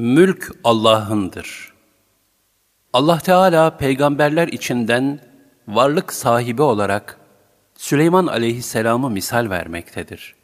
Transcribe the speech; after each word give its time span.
Mülk 0.00 0.50
Allah'ındır. 0.64 1.72
Allah 2.92 3.18
Teala 3.18 3.76
peygamberler 3.76 4.48
içinden 4.48 5.20
varlık 5.68 6.12
sahibi 6.12 6.62
olarak 6.62 7.16
Süleyman 7.74 8.26
aleyhisselamı 8.26 9.10
misal 9.10 9.50
vermektedir. 9.50 10.34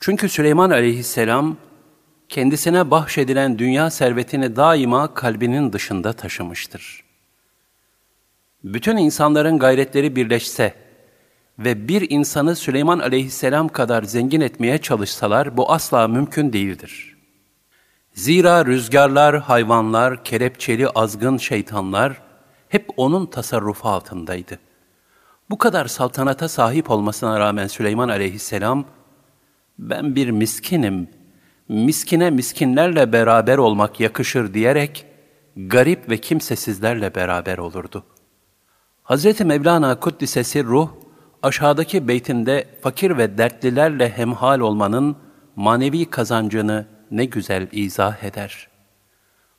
Çünkü 0.00 0.28
Süleyman 0.28 0.70
aleyhisselam 0.70 1.56
kendisine 2.28 2.90
bahşedilen 2.90 3.58
dünya 3.58 3.90
servetini 3.90 4.56
daima 4.56 5.14
kalbinin 5.14 5.72
dışında 5.72 6.12
taşımıştır. 6.12 7.04
Bütün 8.64 8.96
insanların 8.96 9.58
gayretleri 9.58 10.16
birleşse 10.16 10.74
ve 11.58 11.88
bir 11.88 12.10
insanı 12.10 12.56
Süleyman 12.56 12.98
aleyhisselam 12.98 13.68
kadar 13.68 14.02
zengin 14.02 14.40
etmeye 14.40 14.78
çalışsalar 14.78 15.56
bu 15.56 15.72
asla 15.72 16.08
mümkün 16.08 16.52
değildir. 16.52 17.17
Zira 18.18 18.66
rüzgarlar, 18.66 19.38
hayvanlar, 19.40 20.24
kelepçeli 20.24 20.88
azgın 20.88 21.36
şeytanlar 21.36 22.22
hep 22.68 22.88
onun 22.96 23.26
tasarrufu 23.26 23.88
altındaydı. 23.88 24.58
Bu 25.50 25.58
kadar 25.58 25.86
saltanata 25.86 26.48
sahip 26.48 26.90
olmasına 26.90 27.40
rağmen 27.40 27.66
Süleyman 27.66 28.08
aleyhisselam, 28.08 28.84
ben 29.78 30.14
bir 30.14 30.30
miskinim, 30.30 31.08
miskine 31.68 32.30
miskinlerle 32.30 33.12
beraber 33.12 33.58
olmak 33.58 34.00
yakışır 34.00 34.54
diyerek, 34.54 35.06
garip 35.56 36.10
ve 36.10 36.18
kimsesizlerle 36.18 37.14
beraber 37.14 37.58
olurdu. 37.58 38.04
Hz. 39.04 39.40
Mevlana 39.40 40.00
Kuddisesi 40.00 40.64
Ruh, 40.64 40.88
aşağıdaki 41.42 42.08
beytinde 42.08 42.68
fakir 42.82 43.18
ve 43.18 43.38
dertlilerle 43.38 44.08
hemhal 44.08 44.60
olmanın 44.60 45.16
manevi 45.56 46.04
kazancını 46.04 46.97
ne 47.10 47.24
güzel 47.24 47.68
izah 47.72 48.24
eder. 48.24 48.68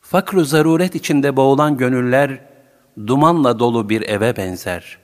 Fakru 0.02 0.45
zaruret 0.45 0.95
içinde 0.95 1.35
boğulan 1.35 1.77
gönüller, 1.77 2.39
dumanla 3.08 3.59
dolu 3.59 3.89
bir 3.89 4.02
eve 4.02 4.38
benzer. 4.38 4.97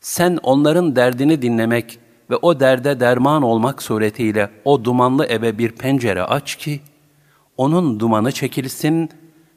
Sen 0.00 0.38
onların 0.42 0.96
derdini 0.96 1.42
dinlemek 1.42 1.98
ve 2.30 2.36
o 2.36 2.60
derde 2.60 3.00
derman 3.00 3.42
olmak 3.42 3.82
suretiyle 3.82 4.50
o 4.64 4.84
dumanlı 4.84 5.26
eve 5.26 5.58
bir 5.58 5.72
pencere 5.72 6.22
aç 6.22 6.56
ki, 6.56 6.80
onun 7.56 8.00
dumanı 8.00 8.32
çekilsin 8.32 9.10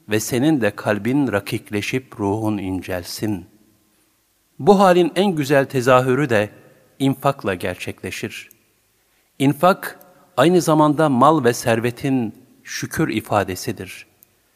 ve 0.10 0.20
senin 0.20 0.62
de 0.62 0.72
kalbin 0.72 1.32
rakikleşip 1.32 2.20
ruhun 2.20 2.58
incelsin. 2.58 3.46
Bu 4.60 4.80
halin 4.80 5.12
en 5.16 5.36
güzel 5.36 5.66
tezahürü 5.66 6.30
de 6.30 6.50
infakla 7.00 7.54
gerçekleşir. 7.54 8.50
İnfak, 9.40 10.00
aynı 10.38 10.62
zamanda 10.62 11.10
mal 11.10 11.44
ve 11.44 11.54
servetin 11.54 12.36
şükür 12.64 13.10
ifadesidir. 13.10 14.06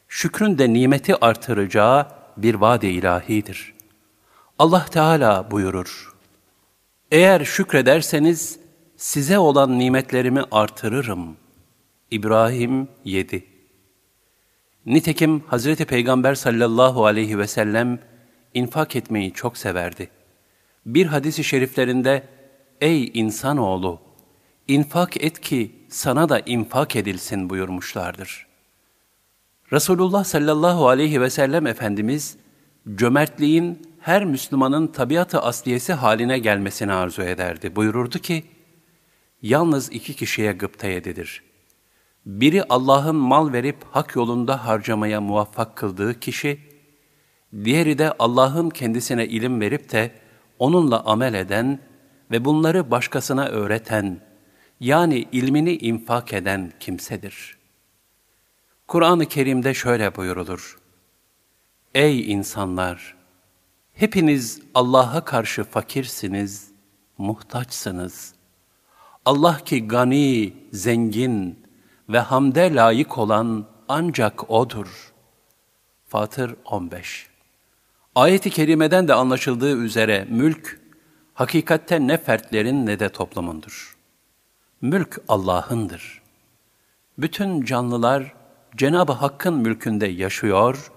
Şükrün 0.08 0.58
de 0.58 0.74
nimeti 0.74 1.16
artıracağı 1.26 2.08
bir 2.38 2.56
vade 2.56 2.92
ilahidir. 2.92 3.74
Allah 4.60 4.86
Teala 4.86 5.52
buyurur, 5.52 6.12
Eğer 7.12 7.46
şükrederseniz 7.46 8.60
size 8.98 9.40
olan 9.40 9.80
nimetlerimi 9.80 10.44
artırırım. 10.52 11.38
İbrahim 12.12 12.88
7 13.06 13.46
Nitekim 14.86 15.40
Hazreti 15.48 15.86
Peygamber 15.86 16.36
sallallahu 16.36 17.06
aleyhi 17.06 17.38
ve 17.38 17.48
sellem 17.48 18.00
infak 18.54 18.96
etmeyi 18.96 19.34
çok 19.34 19.58
severdi. 19.58 20.10
Bir 20.86 21.06
hadisi 21.06 21.44
şeriflerinde, 21.44 22.24
Ey 22.82 23.12
insanoğlu! 23.14 24.11
İnfak 24.68 25.24
et 25.24 25.42
ki 25.42 25.72
sana 25.90 26.30
da 26.30 26.40
infak 26.40 26.96
edilsin 26.96 27.50
buyurmuşlardır. 27.50 28.48
Resulullah 29.72 30.24
sallallahu 30.24 30.88
aleyhi 30.88 31.22
ve 31.22 31.30
sellem 31.30 31.68
Efendimiz, 31.68 32.38
cömertliğin 32.96 33.82
her 34.00 34.26
Müslümanın 34.26 34.88
tabiatı 34.88 35.42
asliyesi 35.42 35.94
haline 35.94 36.40
gelmesini 36.40 36.94
arzu 36.94 37.22
ederdi. 37.22 37.76
Buyururdu 37.76 38.20
ki, 38.20 38.44
yalnız 39.42 39.92
iki 39.92 40.14
kişiye 40.14 40.52
gıpta 40.52 40.88
edilir. 40.88 41.44
Biri 42.26 42.64
Allah'ın 42.64 43.16
mal 43.16 43.54
verip 43.54 43.78
hak 43.92 44.16
yolunda 44.16 44.66
harcamaya 44.66 45.22
muvaffak 45.22 45.76
kıldığı 45.76 46.20
kişi, 46.20 46.60
diğeri 47.64 47.98
de 47.98 48.14
Allah'ın 48.20 48.70
kendisine 48.70 49.26
ilim 49.26 49.62
verip 49.62 49.92
de 49.92 50.12
onunla 50.60 51.04
amel 51.06 51.34
eden 51.34 51.80
ve 52.32 52.46
bunları 52.46 52.92
başkasına 52.92 53.46
öğreten, 53.46 54.20
yani 54.82 55.26
ilmini 55.32 55.78
infak 55.78 56.34
eden 56.34 56.74
kimsedir. 56.80 57.58
Kur'an-ı 58.88 59.26
Kerim'de 59.26 59.74
şöyle 59.74 60.16
buyurulur. 60.16 60.80
Ey 61.94 62.32
insanlar! 62.32 63.16
Hepiniz 63.94 64.62
Allah'a 64.74 65.26
karşı 65.26 65.64
fakirsiniz, 65.64 66.72
muhtaçsınız. 67.18 68.34
Allah 69.26 69.58
ki 69.58 69.88
gani, 69.88 70.54
zengin 70.72 71.66
ve 72.10 72.20
hamde 72.20 72.74
layık 72.74 73.18
olan 73.18 73.68
ancak 73.88 74.52
O'dur. 74.52 75.14
Fatır 76.08 76.56
15 76.66 77.28
Ayet-i 78.16 78.50
kerimeden 78.50 79.08
de 79.08 79.14
anlaşıldığı 79.14 79.78
üzere 79.78 80.28
mülk, 80.30 80.80
hakikatte 81.34 82.08
ne 82.08 82.18
fertlerin 82.18 82.86
ne 82.86 83.00
de 83.00 83.10
toplumundur. 83.10 83.91
Mülk 84.82 85.22
Allah'ındır. 85.28 86.22
Bütün 87.18 87.66
canlılar 87.66 88.34
Cenab-ı 88.78 89.12
Hakk'ın 89.12 89.54
mülkünde 89.54 90.08
yaşıyor, 90.08 90.92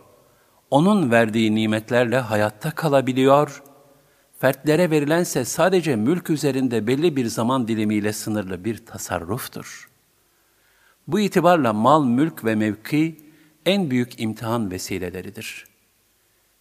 O'nun 0.71 1.11
verdiği 1.11 1.55
nimetlerle 1.55 2.19
hayatta 2.19 2.71
kalabiliyor, 2.71 3.63
fertlere 4.39 4.91
verilense 4.91 5.45
sadece 5.45 5.97
mülk 5.97 6.31
üzerinde 6.31 6.87
belli 6.87 7.17
bir 7.17 7.27
zaman 7.27 7.69
dilimiyle 7.69 8.13
sınırlı 8.13 8.65
bir 8.65 8.87
tasarruftur. 8.87 9.91
Bu 11.09 11.21
itibarla 11.21 11.73
mal, 11.73 12.05
mülk 12.05 12.45
ve 12.45 12.55
mevki 12.55 13.17
en 13.67 13.91
büyük 13.91 14.21
imtihan 14.21 14.71
vesileleridir.'' 14.71 15.75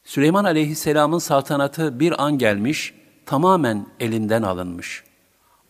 Süleyman 0.03 0.44
aleyhisselamın 0.45 1.19
saltanatı 1.19 2.00
bir 2.00 2.23
an 2.23 2.38
gelmiş, 2.38 2.94
tamamen 3.25 3.88
elinden 4.00 4.41
alınmış. 4.41 5.03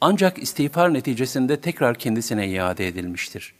Ancak 0.05 0.43
istiğfar 0.43 0.93
neticesinde 0.93 1.61
tekrar 1.61 1.95
kendisine 1.95 2.47
iade 2.47 2.87
edilmiştir. 2.87 3.53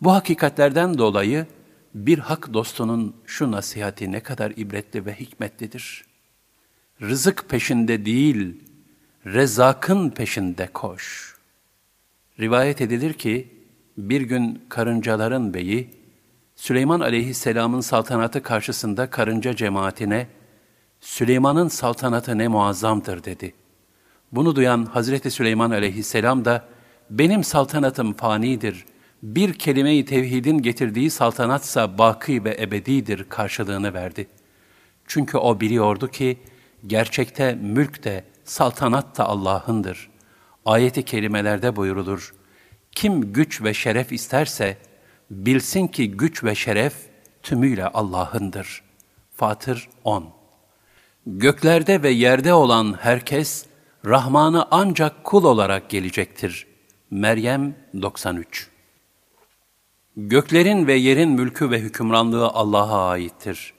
Bu 0.00 0.12
hakikatlerden 0.12 0.98
dolayı 0.98 1.46
bir 1.94 2.18
hak 2.18 2.52
dostunun 2.54 3.16
şu 3.26 3.52
nasihati 3.52 4.12
ne 4.12 4.20
kadar 4.20 4.50
ibretli 4.56 5.06
ve 5.06 5.14
hikmetlidir. 5.14 6.04
Rızık 7.02 7.48
peşinde 7.48 8.04
değil, 8.04 8.62
rezakın 9.26 10.10
peşinde 10.10 10.66
koş. 10.66 11.36
Rivayet 12.40 12.80
edilir 12.80 13.12
ki, 13.12 13.48
bir 13.98 14.20
gün 14.20 14.62
karıncaların 14.68 15.54
beyi, 15.54 15.90
Süleyman 16.56 17.00
aleyhisselamın 17.00 17.80
saltanatı 17.80 18.42
karşısında 18.42 19.10
karınca 19.10 19.56
cemaatine, 19.56 20.26
Süleyman'ın 21.00 21.68
saltanatı 21.68 22.38
ne 22.38 22.48
muazzamdır 22.48 23.24
dedi. 23.24 23.54
Bunu 24.36 24.56
duyan 24.56 24.84
Hazreti 24.84 25.30
Süleyman 25.30 25.70
aleyhisselam 25.70 26.44
da, 26.44 26.64
benim 27.10 27.44
saltanatım 27.44 28.12
fanidir, 28.12 28.84
bir 29.22 29.52
kelime-i 29.52 30.04
tevhidin 30.04 30.58
getirdiği 30.58 31.10
saltanatsa 31.10 31.98
baki 31.98 32.44
ve 32.44 32.56
ebedidir 32.60 33.26
karşılığını 33.28 33.94
verdi. 33.94 34.28
Çünkü 35.06 35.38
o 35.38 35.60
biliyordu 35.60 36.08
ki, 36.08 36.38
gerçekte 36.86 37.54
mülk 37.54 38.04
de, 38.04 38.24
saltanat 38.44 39.18
da 39.18 39.24
Allah'ındır. 39.26 40.10
Ayeti 40.64 41.02
kelimelerde 41.02 41.76
buyurulur, 41.76 42.34
kim 42.92 43.32
güç 43.32 43.62
ve 43.62 43.74
şeref 43.74 44.12
isterse, 44.12 44.76
bilsin 45.30 45.86
ki 45.86 46.10
güç 46.10 46.44
ve 46.44 46.54
şeref 46.54 46.94
tümüyle 47.42 47.86
Allah'ındır. 47.86 48.82
Fatır 49.34 49.88
10 50.04 50.28
Göklerde 51.26 52.02
ve 52.02 52.10
yerde 52.10 52.54
olan 52.54 52.96
herkes, 53.00 53.66
Rahman'a 54.04 54.68
ancak 54.70 55.24
kul 55.24 55.44
olarak 55.44 55.90
gelecektir. 55.90 56.66
Meryem 57.10 57.74
93 58.02 58.68
Göklerin 60.16 60.86
ve 60.86 60.94
yerin 60.94 61.30
mülkü 61.30 61.70
ve 61.70 61.80
hükümranlığı 61.80 62.48
Allah'a 62.48 63.08
aittir. 63.08 63.74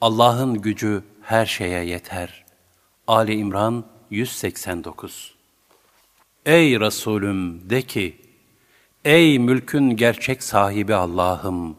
Allah'ın 0.00 0.54
gücü 0.54 1.02
her 1.22 1.46
şeye 1.46 1.84
yeter. 1.84 2.44
Ali 3.06 3.34
İmran 3.34 3.84
189 4.10 5.34
Ey 6.46 6.80
Resulüm 6.80 7.70
de 7.70 7.82
ki, 7.82 8.16
Ey 9.04 9.38
mülkün 9.38 9.96
gerçek 9.96 10.42
sahibi 10.42 10.94
Allah'ım! 10.94 11.76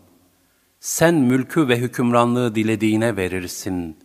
Sen 0.80 1.16
mülkü 1.16 1.68
ve 1.68 1.78
hükümranlığı 1.78 2.56
dilediğine 2.56 3.18
verirsin. 3.18 3.98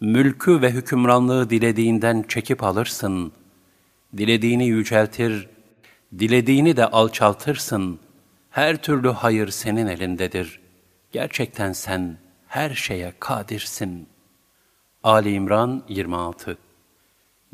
Mülkü 0.00 0.62
ve 0.62 0.70
hükümranlığı 0.70 1.50
dilediğinden 1.50 2.24
çekip 2.28 2.62
alırsın. 2.62 3.32
Dilediğini 4.16 4.66
yüceltir, 4.66 5.48
dilediğini 6.18 6.76
de 6.76 6.86
alçaltırsın. 6.86 7.98
Her 8.50 8.82
türlü 8.82 9.08
hayır 9.08 9.48
senin 9.48 9.86
elindedir. 9.86 10.60
Gerçekten 11.12 11.72
sen 11.72 12.16
her 12.46 12.70
şeye 12.70 13.12
kadirsin. 13.20 14.06
Ali 15.02 15.32
İmran 15.32 15.82
26 15.88 16.58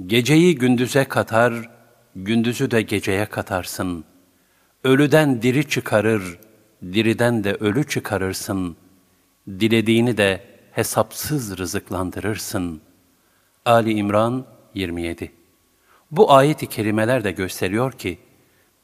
Geceyi 0.07 0.55
gündüze 0.55 1.05
katar, 1.05 1.71
gündüzü 2.17 2.71
de 2.71 2.83
geceye 2.83 3.27
katarsın. 3.27 4.05
Ölüden 4.85 5.43
diri 5.43 5.69
çıkarır, 5.69 6.39
diriden 6.83 7.45
de 7.45 7.55
ölü 7.55 7.87
çıkarırsın. 7.87 8.77
Dilediğini 9.49 10.17
de 10.17 10.56
hesapsız 10.77 11.59
rızıklandırırsın. 11.59 12.81
Ali 13.65 13.93
İmran 13.93 14.45
27 14.75 15.33
Bu 16.11 16.33
ayet-i 16.33 16.67
kerimeler 16.67 17.25
de 17.25 17.31
gösteriyor 17.31 17.93
ki, 17.93 18.19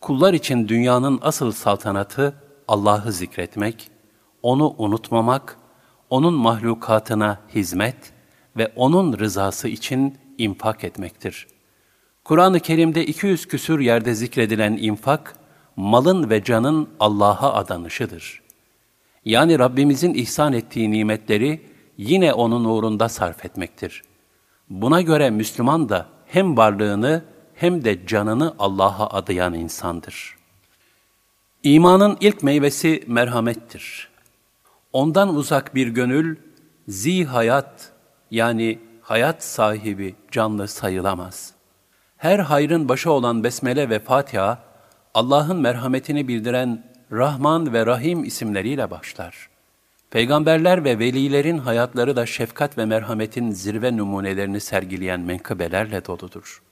kullar 0.00 0.34
için 0.34 0.68
dünyanın 0.68 1.18
asıl 1.22 1.52
saltanatı 1.52 2.34
Allah'ı 2.68 3.12
zikretmek, 3.12 3.90
O'nu 4.42 4.74
unutmamak, 4.78 5.56
O'nun 6.10 6.34
mahlukatına 6.34 7.40
hizmet 7.54 8.12
ve 8.56 8.72
O'nun 8.76 9.18
rızası 9.18 9.68
için 9.68 10.18
infak 10.38 10.84
etmektir. 10.84 11.46
Kur'an-ı 12.24 12.60
Kerim'de 12.60 13.06
200 13.06 13.46
küsür 13.46 13.80
yerde 13.80 14.14
zikredilen 14.14 14.72
infak, 14.72 15.36
malın 15.76 16.30
ve 16.30 16.44
canın 16.44 16.88
Allah'a 17.00 17.54
adanışıdır. 17.54 18.42
Yani 19.24 19.58
Rabbimizin 19.58 20.14
ihsan 20.14 20.52
ettiği 20.52 20.90
nimetleri 20.90 21.71
yine 22.02 22.32
O'nun 22.32 22.64
uğrunda 22.64 23.08
sarf 23.08 23.44
etmektir. 23.44 24.02
Buna 24.70 25.00
göre 25.00 25.30
Müslüman 25.30 25.88
da 25.88 26.06
hem 26.26 26.56
varlığını 26.56 27.24
hem 27.54 27.84
de 27.84 28.06
canını 28.06 28.54
Allah'a 28.58 29.10
adayan 29.10 29.54
insandır. 29.54 30.36
İmanın 31.62 32.16
ilk 32.20 32.42
meyvesi 32.42 33.04
merhamettir. 33.06 34.08
Ondan 34.92 35.34
uzak 35.34 35.74
bir 35.74 35.88
gönül, 35.88 36.36
zi 36.88 37.24
hayat 37.24 37.92
yani 38.30 38.78
hayat 39.02 39.44
sahibi 39.44 40.14
canlı 40.30 40.68
sayılamaz. 40.68 41.52
Her 42.16 42.38
hayrın 42.38 42.88
başı 42.88 43.12
olan 43.12 43.44
Besmele 43.44 43.90
ve 43.90 43.98
Fatiha, 43.98 44.58
Allah'ın 45.14 45.56
merhametini 45.56 46.28
bildiren 46.28 46.84
Rahman 47.12 47.72
ve 47.72 47.86
Rahim 47.86 48.24
isimleriyle 48.24 48.90
başlar. 48.90 49.51
Peygamberler 50.12 50.84
ve 50.84 50.98
velilerin 50.98 51.58
hayatları 51.58 52.16
da 52.16 52.26
şefkat 52.26 52.78
ve 52.78 52.84
merhametin 52.84 53.50
zirve 53.50 53.96
numunelerini 53.96 54.60
sergileyen 54.60 55.20
menkıbelerle 55.20 56.04
doludur. 56.04 56.62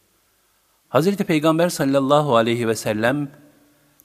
Hazreti 0.88 1.24
Peygamber 1.24 1.68
sallallahu 1.68 2.36
aleyhi 2.36 2.68
ve 2.68 2.74
sellem, 2.74 3.30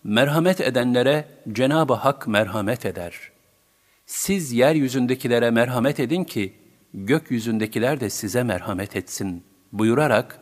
merhamet 0.04 0.62
edenlere 0.62 1.26
Cenab-ı 1.52 1.94
Hak 1.94 2.28
merhamet 2.28 2.86
eder. 2.86 3.32
Siz 4.06 4.52
yeryüzündekilere 4.52 5.52
merhamet 5.52 6.00
edin 6.00 6.24
ki, 6.24 6.54
gökyüzündekiler 6.94 8.00
de 8.00 8.10
size 8.10 8.44
merhamet 8.44 8.96
etsin 8.96 9.44
buyurarak, 9.72 10.40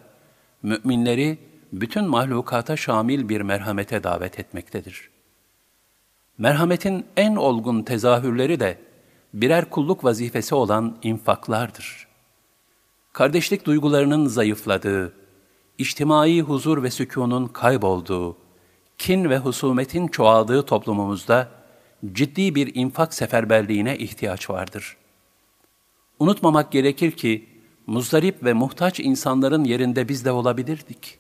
müminleri 0.63 1.38
bütün 1.72 2.06
mahlukata 2.06 2.78
şamil 2.78 3.30
bir 3.30 3.42
merhamete 3.42 4.04
davet 4.04 4.40
etmektedir. 4.40 5.12
Merhametin 6.38 7.06
en 7.18 7.35
olgun 7.35 7.83
tezahürleri 7.83 8.59
de 8.59 8.77
birer 9.33 9.69
kulluk 9.69 10.03
vazifesi 10.03 10.56
olan 10.56 10.97
infaklardır. 11.03 12.07
Kardeşlik 13.13 13.65
duygularının 13.65 14.27
zayıfladığı, 14.27 15.13
içtimai 15.77 16.41
huzur 16.41 16.83
ve 16.83 16.91
sükunun 16.91 17.47
kaybolduğu, 17.47 18.38
kin 18.97 19.30
ve 19.30 19.38
husumetin 19.38 20.07
çoğaldığı 20.07 20.65
toplumumuzda 20.65 21.50
ciddi 22.13 22.56
bir 22.56 22.75
infak 22.75 23.13
seferberliğine 23.13 23.97
ihtiyaç 23.97 24.50
vardır. 24.50 24.97
Unutmamak 26.19 26.71
gerekir 26.71 27.12
ki, 27.12 27.50
muzdarip 27.88 28.44
ve 28.44 28.53
muhtaç 28.53 29.00
insanların 29.00 29.63
yerinde 29.63 30.09
biz 30.09 30.25
de 30.25 30.31
olabilirdik. 30.31 31.19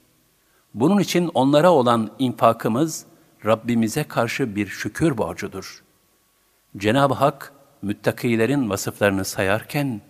Bunun 0.73 0.99
için 0.99 1.31
onlara 1.33 1.71
olan 1.71 2.11
infakımız, 2.19 3.05
Rabbimize 3.44 4.04
karşı 4.04 4.56
bir 4.56 4.66
şükür 4.66 5.18
borcudur. 5.18 5.84
Cenab-ı 6.76 7.14
Hak, 7.14 7.52
müttakilerin 7.82 8.70
vasıflarını 8.70 9.24
sayarken, 9.24 10.00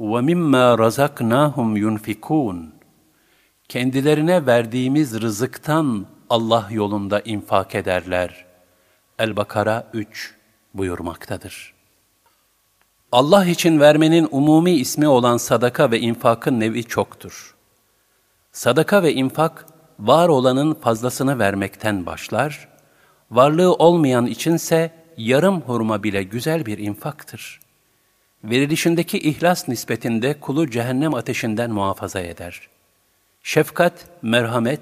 وَمِمَّا 0.00 0.76
رَزَقْنَاهُمْ 0.76 1.78
يُنْفِكُونَ 1.78 2.66
Kendilerine 3.68 4.46
verdiğimiz 4.46 5.20
rızıktan 5.20 6.06
Allah 6.30 6.68
yolunda 6.70 7.20
infak 7.20 7.74
ederler. 7.74 8.46
El-Bakara 9.18 9.90
3 9.92 10.34
buyurmaktadır. 10.74 11.74
Allah 13.12 13.44
için 13.44 13.80
vermenin 13.80 14.28
umumi 14.30 14.72
ismi 14.72 15.08
olan 15.08 15.36
sadaka 15.36 15.90
ve 15.90 16.00
infakın 16.00 16.60
nevi 16.60 16.84
çoktur. 16.84 17.54
Sadaka 18.52 19.02
ve 19.02 19.12
infak, 19.12 19.66
var 19.99 20.29
olanın 20.29 20.73
fazlasını 20.73 21.39
vermekten 21.39 22.05
başlar, 22.05 22.67
varlığı 23.31 23.73
olmayan 23.73 24.25
içinse 24.25 24.91
yarım 25.17 25.61
hurma 25.61 26.03
bile 26.03 26.23
güzel 26.23 26.65
bir 26.65 26.77
infaktır. 26.77 27.59
Verilişindeki 28.43 29.19
ihlas 29.19 29.67
nispetinde 29.67 30.39
kulu 30.39 30.69
cehennem 30.69 31.13
ateşinden 31.13 31.71
muhafaza 31.71 32.19
eder. 32.19 32.69
Şefkat, 33.43 34.05
merhamet 34.21 34.81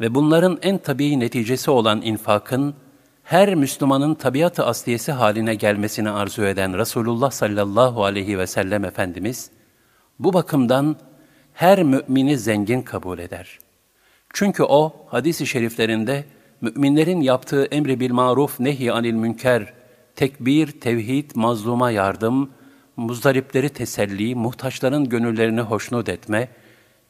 ve 0.00 0.14
bunların 0.14 0.58
en 0.62 0.78
tabii 0.78 1.20
neticesi 1.20 1.70
olan 1.70 2.02
infakın, 2.02 2.74
her 3.24 3.54
Müslümanın 3.54 4.14
tabiat-ı 4.14 4.66
asliyesi 4.66 5.12
haline 5.12 5.54
gelmesini 5.54 6.10
arzu 6.10 6.44
eden 6.44 6.78
Resulullah 6.78 7.30
sallallahu 7.30 8.04
aleyhi 8.04 8.38
ve 8.38 8.46
sellem 8.46 8.84
Efendimiz, 8.84 9.50
bu 10.18 10.32
bakımdan 10.32 10.96
her 11.52 11.82
mümini 11.82 12.38
zengin 12.38 12.82
kabul 12.82 13.18
eder. 13.18 13.58
Çünkü 14.32 14.62
o, 14.62 15.06
hadis-i 15.08 15.46
şeriflerinde, 15.46 16.24
müminlerin 16.60 17.20
yaptığı 17.20 17.64
emri 17.64 18.00
bil 18.00 18.12
maruf 18.12 18.60
nehi 18.60 18.92
anil 18.92 19.12
münker, 19.12 19.72
tekbir, 20.16 20.80
tevhid, 20.80 21.30
mazluma 21.34 21.90
yardım, 21.90 22.50
muzdaripleri 22.96 23.68
teselli, 23.68 24.34
muhtaçların 24.34 25.08
gönüllerini 25.08 25.60
hoşnut 25.60 26.08
etme, 26.08 26.48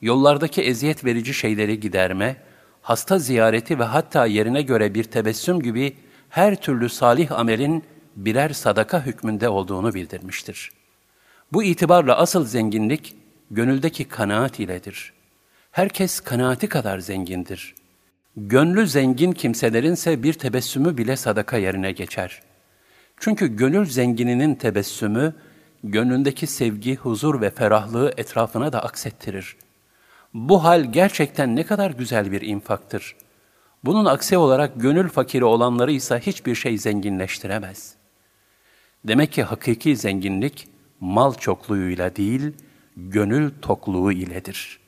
yollardaki 0.00 0.62
eziyet 0.62 1.04
verici 1.04 1.34
şeyleri 1.34 1.80
giderme, 1.80 2.36
hasta 2.82 3.18
ziyareti 3.18 3.78
ve 3.78 3.84
hatta 3.84 4.26
yerine 4.26 4.62
göre 4.62 4.94
bir 4.94 5.04
tebessüm 5.04 5.60
gibi 5.60 5.96
her 6.28 6.60
türlü 6.60 6.88
salih 6.88 7.32
amelin 7.32 7.84
birer 8.16 8.50
sadaka 8.50 9.06
hükmünde 9.06 9.48
olduğunu 9.48 9.94
bildirmiştir. 9.94 10.72
Bu 11.52 11.62
itibarla 11.62 12.16
asıl 12.16 12.46
zenginlik, 12.46 13.16
gönüldeki 13.50 14.04
kanaat 14.04 14.60
iledir. 14.60 15.12
Herkes 15.70 16.20
kanaati 16.20 16.68
kadar 16.68 16.98
zengindir. 16.98 17.74
Gönlü 18.36 18.86
zengin 18.86 19.32
kimselerinse 19.32 20.22
bir 20.22 20.32
tebessümü 20.32 20.96
bile 20.98 21.16
sadaka 21.16 21.56
yerine 21.56 21.92
geçer. 21.92 22.42
Çünkü 23.16 23.56
gönül 23.56 23.86
zengininin 23.86 24.54
tebessümü, 24.54 25.34
gönlündeki 25.84 26.46
sevgi, 26.46 26.96
huzur 26.96 27.40
ve 27.40 27.50
ferahlığı 27.50 28.12
etrafına 28.16 28.72
da 28.72 28.82
aksettirir. 28.82 29.56
Bu 30.34 30.64
hal 30.64 30.92
gerçekten 30.92 31.56
ne 31.56 31.66
kadar 31.66 31.90
güzel 31.90 32.32
bir 32.32 32.40
infaktır. 32.40 33.16
Bunun 33.84 34.04
aksi 34.04 34.36
olarak 34.36 34.72
gönül 34.76 35.08
fakiri 35.08 35.44
olanları 35.44 35.92
ise 35.92 36.20
hiçbir 36.20 36.54
şey 36.54 36.78
zenginleştiremez. 36.78 37.94
Demek 39.04 39.32
ki 39.32 39.42
hakiki 39.42 39.96
zenginlik 39.96 40.68
mal 41.00 41.34
çokluğuyla 41.34 42.16
değil, 42.16 42.52
gönül 42.96 43.50
tokluğu 43.62 44.12
iledir. 44.12 44.80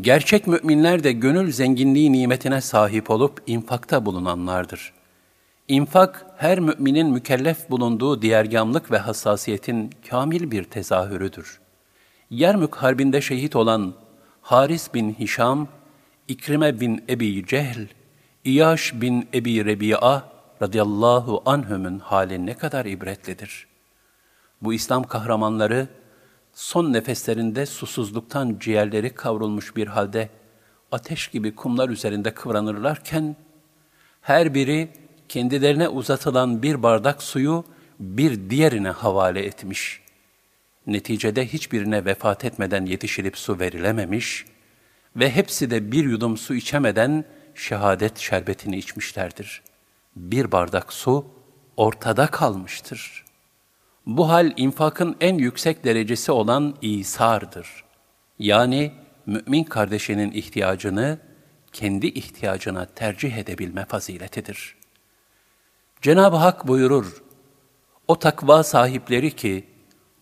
Gerçek 0.00 0.46
müminler 0.46 1.04
de 1.04 1.12
gönül 1.12 1.52
zenginliği 1.52 2.12
nimetine 2.12 2.60
sahip 2.60 3.10
olup 3.10 3.42
infakta 3.46 4.06
bulunanlardır. 4.06 4.92
İnfak, 5.68 6.26
her 6.36 6.60
müminin 6.60 7.10
mükellef 7.10 7.70
bulunduğu 7.70 8.22
diğergamlık 8.22 8.90
ve 8.90 8.98
hassasiyetin 8.98 9.90
kamil 10.10 10.50
bir 10.50 10.64
tezahürüdür. 10.64 11.60
Yermük 12.30 12.74
Harbi'nde 12.74 13.20
şehit 13.20 13.56
olan 13.56 13.94
Haris 14.42 14.94
bin 14.94 15.14
Hişam, 15.14 15.68
İkrime 16.28 16.80
bin 16.80 17.04
Ebi 17.08 17.46
Cehl, 17.46 17.86
İyaş 18.44 18.92
bin 18.94 19.28
Ebi 19.34 19.64
Rebi'a 19.64 20.22
radıyallahu 20.62 21.42
anhümün 21.46 21.98
hali 21.98 22.46
ne 22.46 22.54
kadar 22.54 22.84
ibretlidir. 22.84 23.66
Bu 24.62 24.74
İslam 24.74 25.04
kahramanları, 25.04 25.88
son 26.54 26.92
nefeslerinde 26.92 27.66
susuzluktan 27.66 28.56
ciğerleri 28.60 29.14
kavrulmuş 29.14 29.76
bir 29.76 29.86
halde 29.86 30.28
ateş 30.92 31.28
gibi 31.28 31.54
kumlar 31.54 31.88
üzerinde 31.88 32.34
kıvranırlarken, 32.34 33.36
her 34.20 34.54
biri 34.54 34.88
kendilerine 35.28 35.88
uzatılan 35.88 36.62
bir 36.62 36.82
bardak 36.82 37.22
suyu 37.22 37.64
bir 38.00 38.50
diğerine 38.50 38.90
havale 38.90 39.44
etmiş. 39.44 40.00
Neticede 40.86 41.46
hiçbirine 41.46 42.04
vefat 42.04 42.44
etmeden 42.44 42.86
yetişilip 42.86 43.38
su 43.38 43.60
verilememiş 43.60 44.44
ve 45.16 45.30
hepsi 45.30 45.70
de 45.70 45.92
bir 45.92 46.04
yudum 46.04 46.36
su 46.36 46.54
içemeden 46.54 47.24
şehadet 47.54 48.18
şerbetini 48.18 48.76
içmişlerdir. 48.76 49.62
bir 50.16 50.52
bardak 50.52 50.92
su 50.92 51.26
ortada 51.76 52.26
kalmıştır. 52.26 53.23
Bu 54.06 54.28
hal 54.28 54.52
infakın 54.56 55.16
en 55.20 55.38
yüksek 55.38 55.84
derecesi 55.84 56.32
olan 56.32 56.76
İsa'dır. 56.82 57.84
Yani 58.38 58.92
mümin 59.26 59.64
kardeşinin 59.64 60.32
ihtiyacını 60.32 61.18
kendi 61.72 62.06
ihtiyacına 62.06 62.86
tercih 62.86 63.36
edebilme 63.36 63.84
faziletidir. 63.84 64.76
Cenab-ı 66.02 66.36
Hak 66.36 66.68
buyurur, 66.68 67.22
o 68.08 68.18
takva 68.18 68.62
sahipleri 68.62 69.36
ki, 69.36 69.64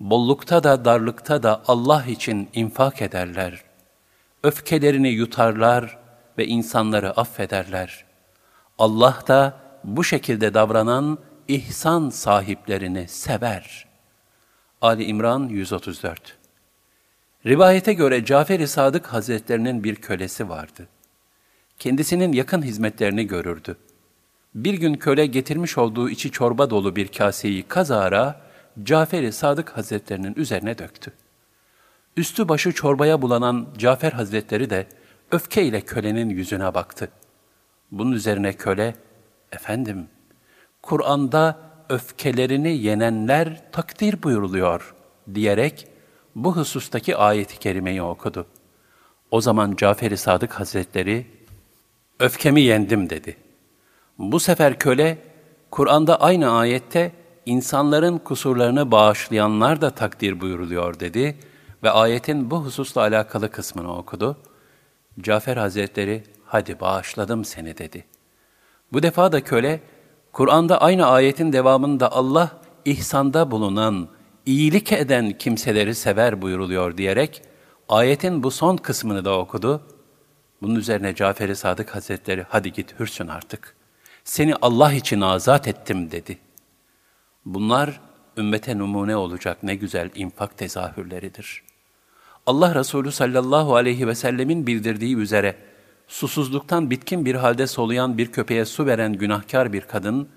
bollukta 0.00 0.64
da 0.64 0.84
darlıkta 0.84 1.42
da 1.42 1.62
Allah 1.66 2.04
için 2.04 2.48
infak 2.54 3.02
ederler, 3.02 3.64
öfkelerini 4.42 5.08
yutarlar 5.08 5.98
ve 6.38 6.46
insanları 6.46 7.10
affederler. 7.10 8.04
Allah 8.78 9.18
da 9.28 9.56
bu 9.84 10.04
şekilde 10.04 10.54
davranan 10.54 11.18
ihsan 11.54 12.10
sahiplerini 12.10 13.08
sever. 13.08 13.86
Ali 14.80 15.04
İmran 15.04 15.48
134 15.48 16.36
Rivayete 17.46 17.92
göre 17.92 18.24
Cafer-i 18.24 18.68
Sadık 18.68 19.06
Hazretlerinin 19.06 19.84
bir 19.84 19.94
kölesi 19.94 20.48
vardı. 20.48 20.88
Kendisinin 21.78 22.32
yakın 22.32 22.62
hizmetlerini 22.62 23.26
görürdü. 23.26 23.76
Bir 24.54 24.74
gün 24.74 24.94
köle 24.94 25.26
getirmiş 25.26 25.78
olduğu 25.78 26.10
içi 26.10 26.30
çorba 26.30 26.70
dolu 26.70 26.96
bir 26.96 27.08
kaseyi 27.08 27.62
kazara 27.62 28.40
Cafer-i 28.82 29.32
Sadık 29.32 29.76
Hazretlerinin 29.76 30.34
üzerine 30.36 30.78
döktü. 30.78 31.12
Üstü 32.16 32.48
başı 32.48 32.72
çorbaya 32.72 33.22
bulanan 33.22 33.68
Cafer 33.78 34.12
Hazretleri 34.12 34.70
de 34.70 34.86
öfkeyle 35.30 35.80
kölenin 35.80 36.28
yüzüne 36.28 36.74
baktı. 36.74 37.08
Bunun 37.90 38.12
üzerine 38.12 38.52
köle, 38.52 38.94
efendim, 39.52 40.06
Kur'an'da 40.82 41.58
öfkelerini 41.88 42.76
yenenler 42.76 43.72
takdir 43.72 44.22
buyuruluyor 44.22 44.94
diyerek 45.34 45.86
bu 46.34 46.56
husustaki 46.56 47.16
ayeti 47.16 47.58
kerimeyi 47.58 48.02
okudu. 48.02 48.46
O 49.30 49.40
zaman 49.40 49.76
Cafer-i 49.76 50.16
Sadık 50.16 50.52
Hazretleri, 50.52 51.26
öfkemi 52.18 52.60
yendim 52.60 53.10
dedi. 53.10 53.36
Bu 54.18 54.40
sefer 54.40 54.78
köle, 54.78 55.18
Kur'an'da 55.70 56.20
aynı 56.20 56.50
ayette 56.50 57.12
insanların 57.46 58.18
kusurlarını 58.18 58.90
bağışlayanlar 58.90 59.80
da 59.80 59.90
takdir 59.90 60.40
buyuruluyor 60.40 61.00
dedi 61.00 61.38
ve 61.82 61.90
ayetin 61.90 62.50
bu 62.50 62.64
hususla 62.64 63.00
alakalı 63.00 63.50
kısmını 63.50 63.96
okudu. 63.96 64.36
Cafer 65.20 65.56
Hazretleri, 65.56 66.22
hadi 66.44 66.80
bağışladım 66.80 67.44
seni 67.44 67.78
dedi. 67.78 68.04
Bu 68.92 69.02
defa 69.02 69.32
da 69.32 69.44
köle, 69.44 69.80
Kur'an'da 70.32 70.80
aynı 70.80 71.06
ayetin 71.06 71.52
devamında 71.52 72.12
Allah, 72.12 72.50
ihsanda 72.84 73.50
bulunan, 73.50 74.08
iyilik 74.46 74.92
eden 74.92 75.38
kimseleri 75.38 75.94
sever 75.94 76.42
buyuruluyor 76.42 76.96
diyerek, 76.96 77.42
ayetin 77.88 78.42
bu 78.42 78.50
son 78.50 78.76
kısmını 78.76 79.24
da 79.24 79.38
okudu. 79.38 79.82
Bunun 80.62 80.74
üzerine 80.74 81.14
Cafer-i 81.14 81.56
Sadık 81.56 81.94
Hazretleri, 81.94 82.46
hadi 82.48 82.72
git 82.72 83.00
hürsün 83.00 83.28
artık. 83.28 83.76
Seni 84.24 84.54
Allah 84.62 84.92
için 84.92 85.20
azat 85.20 85.68
ettim 85.68 86.10
dedi. 86.10 86.38
Bunlar, 87.44 88.00
ümmete 88.36 88.78
numune 88.78 89.16
olacak 89.16 89.62
ne 89.62 89.74
güzel 89.74 90.10
infak 90.14 90.58
tezahürleridir. 90.58 91.62
Allah 92.46 92.74
Resulü 92.74 93.12
sallallahu 93.12 93.76
aleyhi 93.76 94.06
ve 94.06 94.14
sellemin 94.14 94.66
bildirdiği 94.66 95.16
üzere, 95.16 95.56
susuzluktan 96.12 96.90
bitkin 96.90 97.24
bir 97.24 97.34
halde 97.34 97.66
soluyan 97.66 98.18
bir 98.18 98.32
köpeğe 98.32 98.64
su 98.64 98.86
veren 98.86 99.12
günahkar 99.12 99.72
bir 99.72 99.80
kadın, 99.80 100.28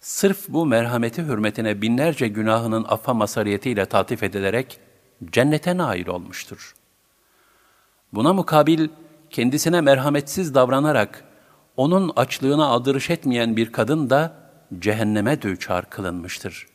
sırf 0.00 0.48
bu 0.48 0.66
merhameti 0.66 1.22
hürmetine 1.22 1.82
binlerce 1.82 2.28
günahının 2.28 2.84
affa 2.88 3.14
masariyetiyle 3.14 3.86
tatif 3.86 4.22
edilerek 4.22 4.78
cennete 5.32 5.76
nail 5.76 6.06
olmuştur. 6.06 6.74
Buna 8.12 8.32
mukabil 8.32 8.88
kendisine 9.30 9.80
merhametsiz 9.80 10.54
davranarak 10.54 11.24
onun 11.76 12.12
açlığına 12.16 12.66
aldırış 12.66 13.10
etmeyen 13.10 13.56
bir 13.56 13.72
kadın 13.72 14.10
da 14.10 14.36
cehenneme 14.78 15.42
düçar 15.42 15.90
kılınmıştır. 15.90 16.66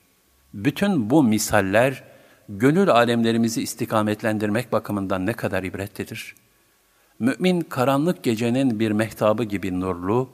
Bütün 0.53 1.09
bu 1.09 1.23
misaller, 1.23 2.03
gönül 2.49 2.89
alemlerimizi 2.89 3.61
istikametlendirmek 3.61 4.71
bakımından 4.71 5.25
ne 5.25 5.33
kadar 5.33 5.63
ibretlidir. 5.63 6.35
Mümin 7.19 7.61
karanlık 7.61 8.23
gecenin 8.23 8.79
bir 8.79 8.91
mehtabı 8.91 9.43
gibi 9.43 9.79
nurlu, 9.79 10.29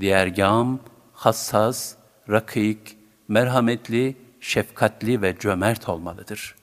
diğergam, 0.00 0.80
hassas, 1.12 1.94
rakik, 2.30 2.96
merhametli, 3.28 4.16
şefkatli 4.40 5.22
ve 5.22 5.36
cömert 5.38 5.88
olmalıdır. 5.88 6.54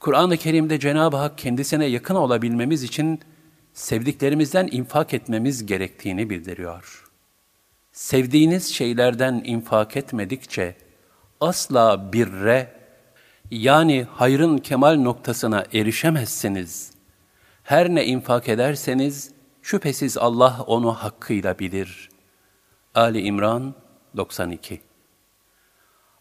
Kur'an-ı 0.00 0.36
Kerim'de 0.36 0.80
Cenab-ı 0.80 1.16
Hak 1.16 1.38
kendisine 1.38 1.86
yakın 1.86 2.14
olabilmemiz 2.14 2.82
için 2.82 3.20
sevdiklerimizden 3.72 4.68
infak 4.70 5.14
etmemiz 5.14 5.66
gerektiğini 5.66 6.30
bildiriyor. 6.30 7.10
Sevdiğiniz 7.92 8.74
şeylerden 8.74 9.42
infak 9.44 9.96
etmedikçe 9.96 10.76
asla 11.40 12.12
birre 12.12 12.72
yani 13.50 14.06
hayrın 14.14 14.58
kemal 14.58 14.94
noktasına 14.94 15.64
erişemezsiniz. 15.72 16.99
Her 17.70 17.88
ne 17.88 18.06
infak 18.06 18.48
ederseniz 18.48 19.30
şüphesiz 19.62 20.18
Allah 20.18 20.64
onu 20.66 20.92
hakkıyla 20.92 21.58
bilir. 21.58 22.08
Ali 22.94 23.20
İmran 23.20 23.74
92 24.16 24.80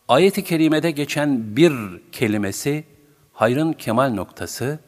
Ayet-i 0.07 0.43
kerimede 0.43 0.91
geçen 0.91 1.55
bir 1.55 1.73
kelimesi 2.11 2.83
hayrın 3.33 3.73
kemal 3.73 4.13
noktası, 4.13 4.79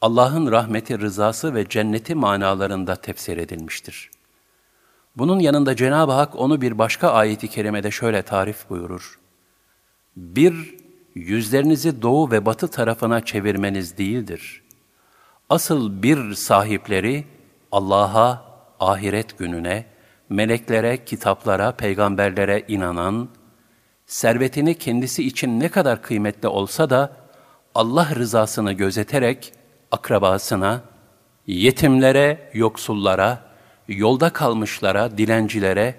Allah'ın 0.00 0.50
rahmeti, 0.52 0.98
rızası 0.98 1.54
ve 1.54 1.68
cenneti 1.68 2.14
manalarında 2.14 2.96
tefsir 2.96 3.36
edilmiştir. 3.36 4.10
Bunun 5.16 5.38
yanında 5.38 5.76
Cenab-ı 5.76 6.12
Hak 6.12 6.36
onu 6.36 6.60
bir 6.60 6.78
başka 6.78 7.10
ayeti 7.10 7.48
kerimede 7.48 7.90
şöyle 7.90 8.22
tarif 8.22 8.70
buyurur. 8.70 9.18
Bir, 10.16 10.74
yüzlerinizi 11.14 12.02
doğu 12.02 12.30
ve 12.30 12.46
batı 12.46 12.68
tarafına 12.68 13.24
çevirmeniz 13.24 13.98
değildir. 13.98 14.61
Asıl 15.52 16.02
bir 16.02 16.34
sahipleri 16.34 17.24
Allah'a, 17.72 18.44
ahiret 18.80 19.38
gününe, 19.38 19.84
meleklere, 20.28 21.04
kitaplara, 21.04 21.72
peygamberlere 21.72 22.64
inanan, 22.68 23.28
servetini 24.06 24.78
kendisi 24.78 25.26
için 25.26 25.60
ne 25.60 25.68
kadar 25.68 26.02
kıymetli 26.02 26.48
olsa 26.48 26.90
da 26.90 27.12
Allah 27.74 28.14
rızasını 28.14 28.72
gözeterek 28.72 29.52
akrabasına, 29.90 30.80
yetimlere, 31.46 32.50
yoksullara, 32.54 33.38
yolda 33.88 34.30
kalmışlara, 34.30 35.18
dilencilere 35.18 35.98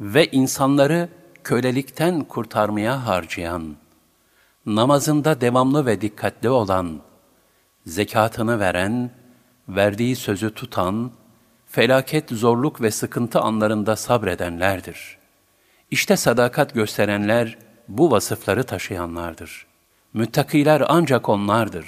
ve 0.00 0.26
insanları 0.26 1.08
kölelikten 1.44 2.24
kurtarmaya 2.24 3.06
harcayan, 3.06 3.76
namazında 4.66 5.40
devamlı 5.40 5.86
ve 5.86 6.00
dikkatli 6.00 6.50
olan, 6.50 7.09
zekatını 7.86 8.60
veren, 8.60 9.10
verdiği 9.68 10.16
sözü 10.16 10.54
tutan, 10.54 11.12
felaket, 11.66 12.30
zorluk 12.30 12.80
ve 12.80 12.90
sıkıntı 12.90 13.40
anlarında 13.40 13.96
sabredenlerdir. 13.96 15.18
İşte 15.90 16.16
sadakat 16.16 16.74
gösterenler 16.74 17.58
bu 17.88 18.10
vasıfları 18.10 18.64
taşıyanlardır. 18.64 19.66
Müttakiler 20.14 20.82
ancak 20.88 21.28
onlardır. 21.28 21.86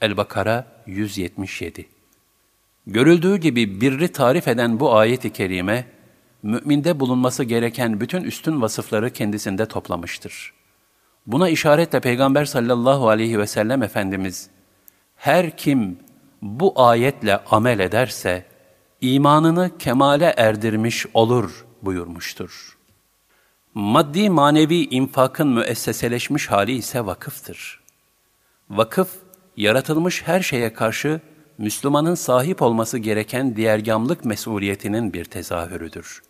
El-Bakara 0.00 0.66
177 0.86 1.88
Görüldüğü 2.86 3.36
gibi 3.36 3.80
birri 3.80 4.08
tarif 4.12 4.48
eden 4.48 4.80
bu 4.80 4.96
ayet-i 4.96 5.32
kerime, 5.32 5.86
müminde 6.42 7.00
bulunması 7.00 7.44
gereken 7.44 8.00
bütün 8.00 8.22
üstün 8.22 8.62
vasıfları 8.62 9.10
kendisinde 9.10 9.66
toplamıştır. 9.66 10.52
Buna 11.26 11.48
işaretle 11.48 12.00
Peygamber 12.00 12.44
sallallahu 12.44 13.08
aleyhi 13.08 13.38
ve 13.38 13.46
sellem 13.46 13.82
Efendimiz, 13.82 14.50
her 15.24 15.56
kim 15.56 15.98
bu 16.42 16.72
ayetle 16.76 17.36
amel 17.36 17.78
ederse, 17.78 18.44
imanını 19.00 19.78
kemale 19.78 20.34
erdirmiş 20.36 21.06
olur 21.14 21.66
buyurmuştur. 21.82 22.78
Maddi 23.74 24.30
manevi 24.30 24.84
infakın 24.84 25.48
müesseseleşmiş 25.48 26.50
hali 26.50 26.72
ise 26.72 27.06
vakıftır. 27.06 27.80
Vakıf, 28.70 29.08
yaratılmış 29.56 30.22
her 30.26 30.40
şeye 30.40 30.72
karşı 30.72 31.20
Müslümanın 31.58 32.14
sahip 32.14 32.62
olması 32.62 32.98
gereken 32.98 33.56
diğergamlık 33.56 34.24
mesuliyetinin 34.24 35.12
bir 35.12 35.24
tezahürüdür. 35.24 36.22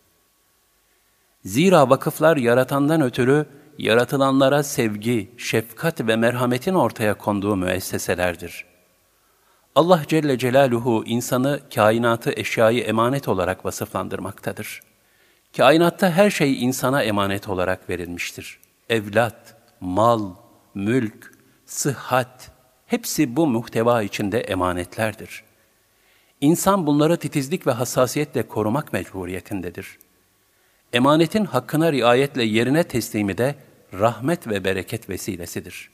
Zira 1.45 1.89
vakıflar 1.89 2.37
yaratandan 2.37 3.01
ötürü 3.01 3.45
yaratılanlara 3.77 4.63
sevgi, 4.63 5.31
şefkat 5.37 6.07
ve 6.07 6.15
merhametin 6.15 6.73
ortaya 6.73 7.13
konduğu 7.17 7.55
müesseselerdir. 7.55 8.74
Allah 9.75 10.03
Celle 10.07 10.37
Celaluhu 10.37 11.03
insanı, 11.05 11.59
kainatı, 11.75 12.31
eşyayı 12.31 12.83
emanet 12.83 13.27
olarak 13.27 13.65
vasıflandırmaktadır. 13.65 14.81
Kainatta 15.57 16.11
her 16.11 16.29
şey 16.29 16.63
insana 16.63 17.03
emanet 17.03 17.49
olarak 17.49 17.89
verilmiştir. 17.89 18.59
Evlat, 18.89 19.55
mal, 19.79 20.31
mülk, 20.75 21.33
sıhhat, 21.65 22.51
hepsi 22.85 23.35
bu 23.35 23.47
muhteva 23.47 24.01
içinde 24.01 24.39
emanetlerdir. 24.39 25.43
İnsan 26.41 26.87
bunları 26.87 27.17
titizlik 27.17 27.67
ve 27.67 27.71
hassasiyetle 27.71 28.47
korumak 28.47 28.93
mecburiyetindedir. 28.93 29.97
Emanetin 30.93 31.45
hakkına 31.45 31.91
riayetle 31.91 32.43
yerine 32.43 32.83
teslimi 32.83 33.37
de 33.37 33.55
rahmet 33.93 34.47
ve 34.47 34.63
bereket 34.63 35.09
vesilesidir. 35.09 35.89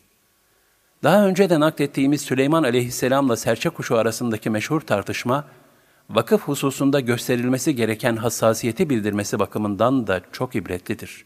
Daha 1.03 1.27
önce 1.27 1.49
de 1.49 1.59
naklettiğimiz 1.59 2.21
Süleyman 2.21 2.63
aleyhisselamla 2.63 3.35
serçe 3.35 3.69
kuşu 3.69 3.97
arasındaki 3.97 4.49
meşhur 4.49 4.81
tartışma, 4.81 5.45
vakıf 6.09 6.41
hususunda 6.41 6.99
gösterilmesi 6.99 7.75
gereken 7.75 8.15
hassasiyeti 8.15 8.89
bildirmesi 8.89 9.39
bakımından 9.39 10.07
da 10.07 10.21
çok 10.31 10.55
ibretlidir. 10.55 11.25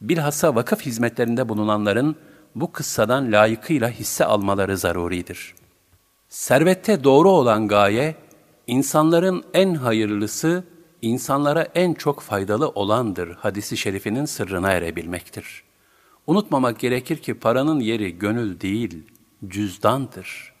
Bilhassa 0.00 0.54
vakıf 0.54 0.80
hizmetlerinde 0.80 1.48
bulunanların 1.48 2.16
bu 2.54 2.72
kıssadan 2.72 3.32
layıkıyla 3.32 3.90
hisse 3.90 4.24
almaları 4.24 4.78
zaruridir. 4.78 5.54
Servette 6.28 7.04
doğru 7.04 7.30
olan 7.30 7.68
gaye, 7.68 8.14
insanların 8.66 9.44
en 9.54 9.74
hayırlısı, 9.74 10.64
insanlara 11.02 11.68
en 11.74 11.94
çok 11.94 12.20
faydalı 12.20 12.68
olandır 12.68 13.34
hadisi 13.34 13.76
şerifinin 13.76 14.24
sırrına 14.24 14.70
erebilmektir. 14.70 15.63
Unutmamak 16.26 16.78
gerekir 16.78 17.16
ki 17.16 17.34
paranın 17.34 17.80
yeri 17.80 18.18
gönül 18.18 18.60
değil, 18.60 19.02
cüzdandır. 19.48 20.52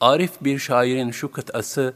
Arif 0.00 0.32
bir 0.40 0.58
şairin 0.58 1.10
şu 1.10 1.32
kıtası, 1.32 1.94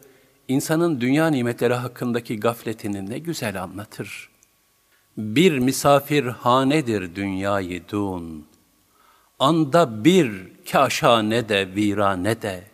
insanın 0.48 1.00
dünya 1.00 1.26
nimetleri 1.26 1.74
hakkındaki 1.74 2.40
gafletini 2.40 3.10
ne 3.10 3.18
güzel 3.18 3.62
anlatır. 3.62 4.30
Bir 5.16 5.58
misafir 5.58 6.24
hanedir 6.24 7.14
dünyayı 7.14 7.88
dun. 7.88 8.46
Anda 9.38 10.04
bir 10.04 10.52
kaşane 10.72 11.48
de 11.48 11.74
virane 11.74 12.42
de. 12.42 12.64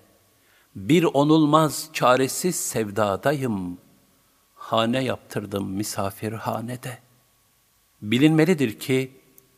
Bir 0.77 1.05
onulmaz 1.05 1.91
çaresiz 1.93 2.57
sevdadayım. 2.57 3.79
Hane 4.55 5.05
yaptırdım 5.05 5.71
misafirhanede. 5.71 6.99
Bilinmelidir 8.03 8.79
ki 8.79 9.11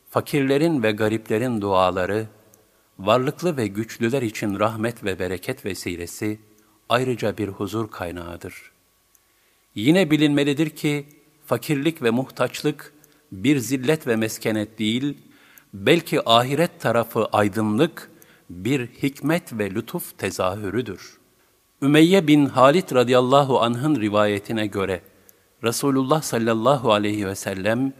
fakirlerin 0.09 0.83
ve 0.83 0.91
gariplerin 0.91 1.61
duaları, 1.61 2.27
varlıklı 2.99 3.57
ve 3.57 3.67
güçlüler 3.67 4.21
için 4.21 4.59
rahmet 4.59 5.03
ve 5.03 5.19
bereket 5.19 5.65
vesilesi, 5.65 6.39
ayrıca 6.89 7.37
bir 7.37 7.47
huzur 7.47 7.91
kaynağıdır. 7.91 8.71
Yine 9.75 10.11
bilinmelidir 10.11 10.69
ki, 10.69 11.05
fakirlik 11.45 12.03
ve 12.03 12.09
muhtaçlık 12.09 12.93
bir 13.31 13.57
zillet 13.57 14.07
ve 14.07 14.15
meskenet 14.15 14.79
değil, 14.79 15.17
belki 15.73 16.29
ahiret 16.29 16.79
tarafı 16.79 17.25
aydınlık, 17.25 18.11
bir 18.49 18.87
hikmet 18.87 19.53
ve 19.53 19.71
lütuf 19.71 20.17
tezahürüdür. 20.17 21.17
Ümeyye 21.81 22.27
bin 22.27 22.45
Halit 22.45 22.93
radıyallahu 22.93 23.61
anh'ın 23.61 24.01
rivayetine 24.01 24.67
göre, 24.67 25.01
Resulullah 25.63 26.21
sallallahu 26.21 26.93
aleyhi 26.93 27.27
ve 27.27 27.35
sellem, 27.35 27.93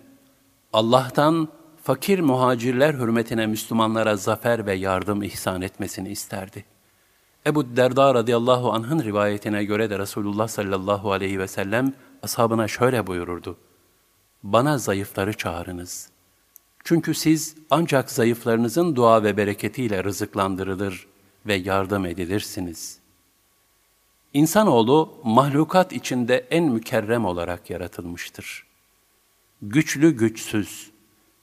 Allah'tan 0.74 1.48
fakir 1.88 2.20
muhacirler 2.20 2.94
hürmetine 2.94 3.48
Müslümanlara 3.48 4.16
zafer 4.16 4.66
ve 4.66 4.74
yardım 4.74 5.24
ihsan 5.24 5.62
etmesini 5.62 6.10
isterdi. 6.10 6.66
Ebu 7.46 7.76
Derda 7.78 8.14
radıyallahu 8.14 8.72
anh'ın 8.72 9.04
rivayetine 9.04 9.64
göre 9.64 9.90
de 9.90 10.00
Resulullah 10.00 10.48
sallallahu 10.48 11.12
aleyhi 11.12 11.40
ve 11.40 11.48
sellem 11.48 11.94
ashabına 12.24 12.68
şöyle 12.68 13.08
buyururdu. 13.08 13.58
Bana 14.44 14.78
zayıfları 14.78 15.34
çağırınız. 15.34 16.10
Çünkü 16.84 17.14
siz 17.14 17.56
ancak 17.70 18.12
zayıflarınızın 18.12 18.96
dua 18.96 19.24
ve 19.24 19.38
bereketiyle 19.38 20.04
rızıklandırılır 20.04 21.08
ve 21.46 21.54
yardım 21.54 22.06
edilirsiniz. 22.06 23.00
İnsanoğlu 24.34 25.14
mahlukat 25.24 25.94
içinde 25.94 26.48
en 26.52 26.64
mükerrem 26.64 27.26
olarak 27.26 27.70
yaratılmıştır. 27.70 28.66
Güçlü 29.62 30.12
güçsüz, 30.12 30.97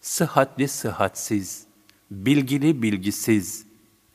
sıhhatli 0.05 0.69
sıhhatsiz, 0.69 1.65
bilgili 2.11 2.83
bilgisiz, 2.83 3.67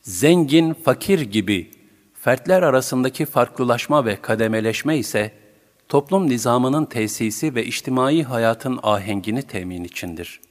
zengin 0.02 0.73
fakir 0.73 1.21
gibi 1.21 1.71
fertler 2.13 2.62
arasındaki 2.62 3.25
farklılaşma 3.25 4.06
ve 4.06 4.21
kademeleşme 4.21 4.97
ise 4.97 5.32
toplum 5.88 6.30
nizamının 6.30 6.86
tesisi 6.86 7.56
ve 7.56 7.65
içtimai 7.65 8.23
hayatın 8.23 8.80
ahengini 8.84 9.41
temin 9.41 9.84
içindir. 9.84 10.41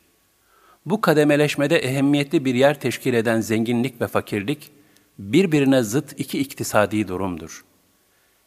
Bu 0.87 1.01
kademeleşmede 1.01 1.79
ehemmiyetli 1.79 2.44
bir 2.44 2.55
yer 2.55 2.81
teşkil 2.81 3.14
eden 3.14 3.40
zenginlik 3.40 4.01
ve 4.01 4.07
fakirlik, 4.07 4.70
birbirine 5.18 5.83
zıt 5.83 6.20
iki 6.20 6.38
iktisadi 6.38 7.09
durumdur. 7.09 7.64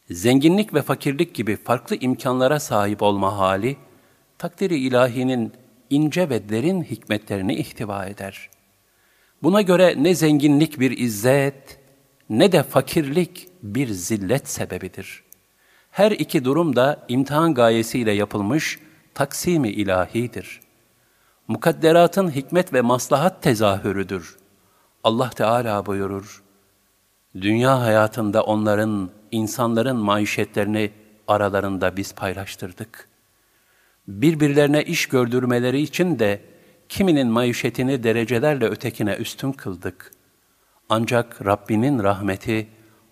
Zenginlik 0.10 0.74
ve 0.74 0.82
fakirlik 0.82 1.36
gibi 1.36 1.56
farklı 1.56 1.96
imkanlara 1.96 2.60
sahip 2.60 3.02
olma 3.02 3.38
hali, 3.38 3.78
takdiri 4.38 4.78
ilahinin 4.78 5.61
ince 5.92 6.30
ve 6.30 6.50
derin 6.50 6.84
hikmetlerini 6.84 7.56
ihtiva 7.56 8.06
eder. 8.06 8.50
Buna 9.44 9.62
göre 9.62 10.04
ne 10.04 10.16
zenginlik 10.16 10.80
bir 10.80 10.98
izzet, 10.98 11.80
ne 12.30 12.52
de 12.52 12.64
fakirlik 12.64 13.48
bir 13.64 13.88
zillet 13.88 14.50
sebebidir. 14.50 15.24
Her 15.92 16.12
iki 16.12 16.46
durum 16.46 16.76
da 16.76 17.06
imtihan 17.08 17.54
gayesiyle 17.54 18.12
yapılmış 18.12 18.80
taksimi 19.14 19.70
ilahidir. 19.70 20.62
Mukadderatın 21.48 22.32
hikmet 22.32 22.74
ve 22.74 22.82
maslahat 22.82 23.44
tezahürüdür. 23.44 24.38
Allah 25.04 25.30
Teala 25.30 25.86
buyurur, 25.86 26.44
Dünya 27.36 27.80
hayatında 27.80 28.44
onların, 28.44 29.10
insanların 29.32 29.98
maişetlerini 29.98 30.92
aralarında 31.28 31.98
biz 31.98 32.16
paylaştırdık. 32.16 33.11
Birbirlerine 34.12 34.84
iş 34.84 35.06
gördürmeleri 35.06 35.82
için 35.82 36.20
de 36.20 36.42
kiminin 36.90 37.28
maişetini 37.28 38.04
derecelerle 38.04 38.66
ötekine 38.66 39.14
üstün 39.14 39.52
kıldık. 39.52 40.12
Ancak 40.90 41.46
Rabbinin 41.46 42.04
rahmeti 42.04 42.68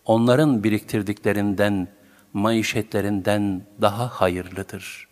onların 0.05 0.63
biriktirdiklerinden, 0.63 1.87
maişetlerinden 2.33 3.61
daha 3.81 4.07
hayırlıdır. 4.07 5.07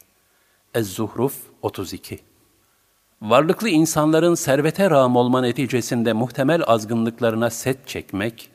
Ez-Zuhruf 0.74 1.36
32 1.62 2.20
Varlıklı 3.22 3.70
insanların 3.70 4.36
servete 4.36 4.90
rağm 4.90 5.16
olma 5.16 5.42
neticesinde 5.42 6.14
muhtemel 6.14 6.64
azgınlıklarına 6.68 7.50
set 7.50 7.88
çekmek, 7.88 8.50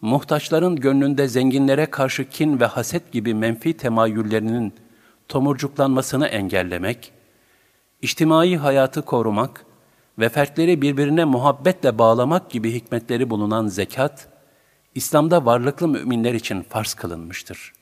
muhtaçların 0.00 0.76
gönlünde 0.76 1.28
zenginlere 1.28 1.86
karşı 1.86 2.28
kin 2.28 2.60
ve 2.60 2.64
haset 2.64 3.12
gibi 3.12 3.34
menfi 3.34 3.76
temayüllerinin 3.76 4.74
tomurcuklanmasını 5.30 6.26
engellemek, 6.26 7.12
içtimai 8.02 8.56
hayatı 8.56 9.02
korumak 9.02 9.66
ve 10.18 10.28
fertleri 10.28 10.82
birbirine 10.82 11.24
muhabbetle 11.24 11.98
bağlamak 11.98 12.50
gibi 12.50 12.72
hikmetleri 12.72 13.30
bulunan 13.30 13.66
zekat, 13.66 14.28
İslam'da 14.94 15.46
varlıklı 15.46 15.88
müminler 15.88 16.34
için 16.34 16.62
farz 16.62 16.94
kılınmıştır. 16.94 17.72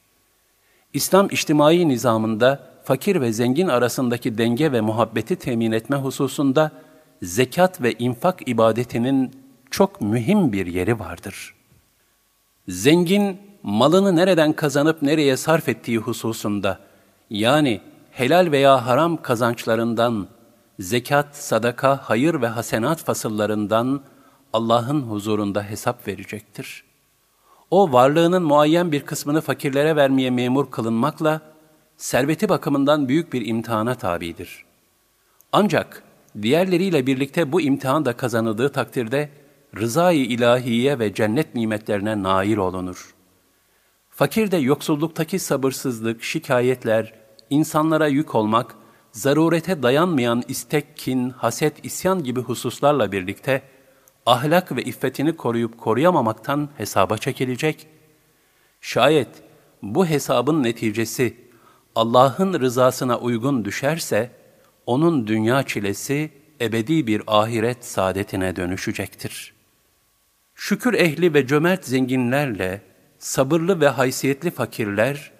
İslam 0.92 1.26
içtimai 1.30 1.88
nizamında 1.88 2.68
fakir 2.84 3.20
ve 3.20 3.32
zengin 3.32 3.68
arasındaki 3.68 4.38
denge 4.38 4.72
ve 4.72 4.80
muhabbeti 4.80 5.36
temin 5.36 5.72
etme 5.72 5.96
hususunda 5.96 6.72
zekat 7.22 7.82
ve 7.82 7.92
infak 7.92 8.48
ibadetinin 8.48 9.32
çok 9.70 10.00
mühim 10.00 10.52
bir 10.52 10.66
yeri 10.66 10.98
vardır. 10.98 11.54
Zengin, 12.68 13.40
malını 13.62 14.16
nereden 14.16 14.52
kazanıp 14.52 15.02
nereye 15.02 15.36
sarf 15.36 15.68
ettiği 15.68 15.98
hususunda, 15.98 16.87
yani 17.30 17.80
helal 18.10 18.52
veya 18.52 18.86
haram 18.86 19.22
kazançlarından, 19.22 20.28
zekat, 20.78 21.36
sadaka, 21.36 22.00
hayır 22.02 22.42
ve 22.42 22.46
hasenat 22.46 23.04
fasıllarından 23.04 24.00
Allah'ın 24.52 25.02
huzurunda 25.02 25.62
hesap 25.62 26.08
verecektir. 26.08 26.84
O 27.70 27.92
varlığının 27.92 28.42
muayyen 28.42 28.92
bir 28.92 29.00
kısmını 29.00 29.40
fakirlere 29.40 29.96
vermeye 29.96 30.30
memur 30.30 30.70
kılınmakla, 30.70 31.40
serveti 31.96 32.48
bakımından 32.48 33.08
büyük 33.08 33.32
bir 33.32 33.46
imtihana 33.46 33.94
tabidir. 33.94 34.64
Ancak 35.52 36.02
diğerleriyle 36.42 37.06
birlikte 37.06 37.52
bu 37.52 37.60
imtihan 37.60 38.04
da 38.04 38.16
kazanıldığı 38.16 38.72
takdirde 38.72 39.28
rızayı 39.76 40.24
ilahiye 40.24 40.98
ve 40.98 41.14
cennet 41.14 41.54
nimetlerine 41.54 42.22
nail 42.22 42.56
olunur. 42.56 43.14
Fakir 44.10 44.50
de 44.50 44.56
yoksulluktaki 44.56 45.38
sabırsızlık, 45.38 46.22
şikayetler, 46.22 47.17
insanlara 47.50 48.06
yük 48.06 48.34
olmak, 48.34 48.74
zarurete 49.12 49.82
dayanmayan 49.82 50.42
istek, 50.48 50.96
kin, 50.96 51.30
haset, 51.30 51.84
isyan 51.84 52.24
gibi 52.24 52.40
hususlarla 52.40 53.12
birlikte 53.12 53.62
ahlak 54.26 54.76
ve 54.76 54.82
iffetini 54.82 55.36
koruyup 55.36 55.78
koruyamamaktan 55.78 56.68
hesaba 56.76 57.18
çekilecek. 57.18 57.86
Şayet 58.80 59.28
bu 59.82 60.06
hesabın 60.06 60.62
neticesi 60.62 61.36
Allah'ın 61.94 62.60
rızasına 62.60 63.18
uygun 63.18 63.64
düşerse, 63.64 64.30
onun 64.86 65.26
dünya 65.26 65.62
çilesi 65.62 66.30
ebedi 66.60 67.06
bir 67.06 67.22
ahiret 67.26 67.84
saadetine 67.84 68.56
dönüşecektir. 68.56 69.54
Şükür 70.54 70.94
ehli 70.94 71.34
ve 71.34 71.46
cömert 71.46 71.84
zenginlerle, 71.84 72.82
sabırlı 73.18 73.80
ve 73.80 73.88
haysiyetli 73.88 74.50
fakirler, 74.50 75.32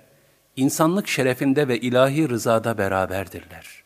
insanlık 0.58 1.08
şerefinde 1.08 1.68
ve 1.68 1.78
ilahi 1.78 2.28
rızada 2.28 2.78
beraberdirler. 2.78 3.84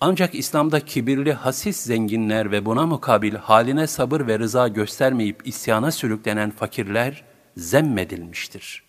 Ancak 0.00 0.34
İslam'da 0.34 0.80
kibirli 0.80 1.32
hasis 1.32 1.76
zenginler 1.76 2.52
ve 2.52 2.66
buna 2.66 2.86
mukabil 2.86 3.34
haline 3.34 3.86
sabır 3.86 4.26
ve 4.26 4.38
rıza 4.38 4.68
göstermeyip 4.68 5.46
isyana 5.46 5.90
sürüklenen 5.90 6.50
fakirler 6.50 7.24
zemmedilmiştir. 7.56 8.82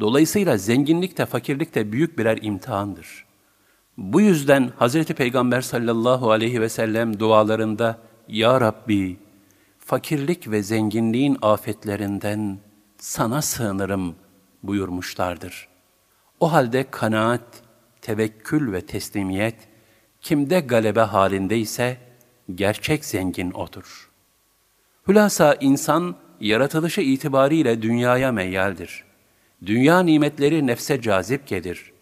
Dolayısıyla 0.00 0.56
zenginlik 0.56 1.18
de 1.18 1.26
fakirlik 1.26 1.74
de 1.74 1.92
büyük 1.92 2.18
birer 2.18 2.38
imtihandır. 2.42 3.24
Bu 3.96 4.20
yüzden 4.20 4.72
Hz. 4.80 5.04
Peygamber 5.04 5.60
sallallahu 5.60 6.30
aleyhi 6.30 6.60
ve 6.60 6.68
sellem 6.68 7.20
dualarında 7.20 7.98
Ya 8.28 8.60
Rabbi, 8.60 9.16
fakirlik 9.78 10.50
ve 10.50 10.62
zenginliğin 10.62 11.38
afetlerinden 11.42 12.58
sana 12.98 13.42
sığınırım 13.42 14.14
buyurmuşlardır. 14.62 15.68
O 16.40 16.52
halde 16.52 16.90
kanaat, 16.90 17.62
tevekkül 18.00 18.72
ve 18.72 18.80
teslimiyet 18.80 19.68
kimde 20.20 20.60
galebe 20.60 21.00
halindeyse 21.00 21.96
gerçek 22.54 23.04
zengin 23.04 23.50
odur. 23.50 24.10
Hülasa 25.08 25.54
insan 25.54 26.16
yaratılışı 26.40 27.00
itibariyle 27.00 27.82
dünyaya 27.82 28.32
meyyaldir. 28.32 29.04
Dünya 29.66 30.00
nimetleri 30.00 30.66
nefse 30.66 31.00
cazip 31.00 31.46
gelir. 31.46 31.92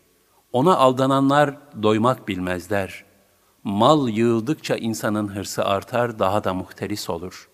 Ona 0.52 0.76
aldananlar 0.76 1.56
doymak 1.82 2.28
bilmezler. 2.28 3.04
Mal 3.64 4.08
yığıldıkça 4.08 4.76
insanın 4.76 5.28
hırsı 5.28 5.64
artar, 5.64 6.18
daha 6.18 6.44
da 6.44 6.54
muhteris 6.54 7.10
olur. 7.10 7.48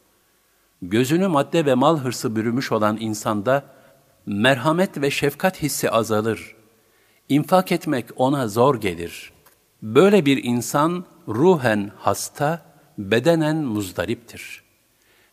Gözünü 0.83 1.29
madde 1.29 1.67
ve 1.67 1.75
mal 1.75 1.99
hırsı 1.99 2.37
bürümüş 2.37 2.73
olan 2.73 2.97
insanda 3.01 3.65
merhamet 4.27 5.01
ve 5.01 5.11
şefkat 5.11 5.63
hissi 5.63 5.91
azalır. 5.91 6.57
İnfak 7.29 7.73
etmek 7.73 8.07
ona 8.17 8.49
zor 8.49 8.81
gelir. 8.81 9.33
Böyle 9.83 10.27
bir 10.27 10.45
insan 10.45 11.05
ruhen 11.29 11.91
hasta, 11.97 12.63
bedenen 12.99 13.57
muzdariptir. 13.57 14.63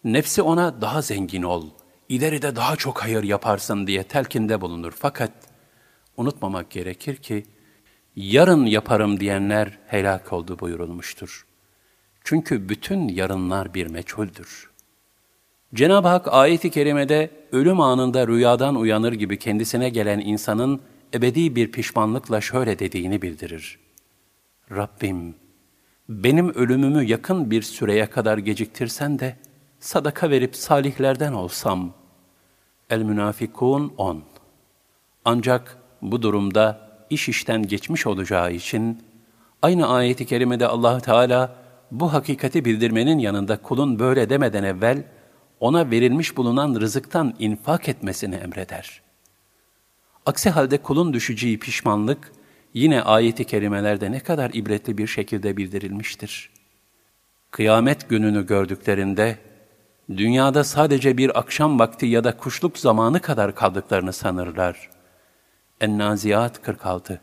Nefsi 0.04 0.42
ona 0.42 0.82
daha 0.82 1.02
zengin 1.02 1.44
ol, 1.44 1.70
ileride 2.10 2.56
daha 2.56 2.76
çok 2.76 3.04
hayır 3.04 3.24
yaparsın 3.24 3.88
diye 3.88 4.04
telkinde 4.04 4.62
bulunur. 4.62 4.94
Fakat 4.98 5.32
unutmamak 6.18 6.70
gerekir 6.70 7.16
ki, 7.16 7.46
yarın 8.16 8.66
yaparım 8.66 9.20
diyenler 9.20 9.78
helak 9.88 10.34
oldu 10.34 10.60
buyurulmuştur. 10.60 11.46
Çünkü 12.24 12.70
bütün 12.70 13.08
yarınlar 13.08 13.74
bir 13.74 13.88
meçhuldür. 13.88 14.69
Cenab-ı 15.74 16.08
Hak 16.08 16.34
ayeti 16.34 16.70
kerimede 16.70 17.30
ölüm 17.52 17.82
anında 17.82 18.28
rüyadan 18.28 18.76
uyanır 18.76 19.14
gibi 19.14 19.40
kendisine 19.40 19.90
gelen 19.90 20.20
insanın 20.20 20.82
ebedi 21.14 21.56
bir 21.56 21.72
pişmanlıkla 21.72 22.42
şöyle 22.42 22.80
dediğini 22.80 23.22
bildirir. 23.22 23.80
Rabbim, 24.72 25.36
benim 26.10 26.50
ölümümü 26.50 27.04
yakın 27.04 27.52
bir 27.52 27.62
süreye 27.62 28.06
kadar 28.06 28.38
geciktirsen 28.38 29.20
de 29.20 29.36
sadaka 29.80 30.30
verip 30.30 30.56
salihlerden 30.56 31.34
olsam. 31.34 31.94
El-Münafikun 32.90 33.94
10 33.98 34.24
Ancak 35.26 35.78
bu 36.02 36.22
durumda 36.22 36.90
iş 37.10 37.30
işten 37.30 37.68
geçmiş 37.68 38.08
olacağı 38.08 38.54
için 38.54 39.04
aynı 39.62 39.88
ayeti 39.88 40.26
kerimede 40.26 40.68
allah 40.68 41.00
Teala 41.00 41.56
bu 41.92 42.14
hakikati 42.14 42.66
bildirmenin 42.66 43.20
yanında 43.20 43.58
kulun 43.58 44.00
böyle 44.00 44.30
demeden 44.30 44.64
evvel 44.64 45.04
ona 45.60 45.92
verilmiş 45.92 46.38
bulunan 46.38 46.76
rızıktan 46.82 47.36
infak 47.40 47.90
etmesini 47.90 48.36
emreder. 48.36 49.02
Aksi 50.26 50.50
halde 50.50 50.78
kulun 50.78 51.14
düşeceği 51.14 51.60
pişmanlık 51.60 52.32
yine 52.74 53.02
ayeti 53.02 53.44
kerimelerde 53.46 54.12
ne 54.12 54.20
kadar 54.20 54.52
ibretli 54.54 54.98
bir 54.98 55.08
şekilde 55.08 55.58
bildirilmiştir. 55.58 56.50
Kıyamet 57.52 58.10
gününü 58.10 58.48
gördüklerinde 58.48 59.38
dünyada 60.18 60.64
sadece 60.64 61.18
bir 61.18 61.40
akşam 61.40 61.80
vakti 61.80 62.06
ya 62.06 62.24
da 62.24 62.38
kuşluk 62.38 62.78
zamanı 62.78 63.20
kadar 63.20 63.56
kaldıklarını 63.56 64.14
sanırlar. 64.14 64.90
En-Naziyat 65.82 66.62
46 66.62 67.22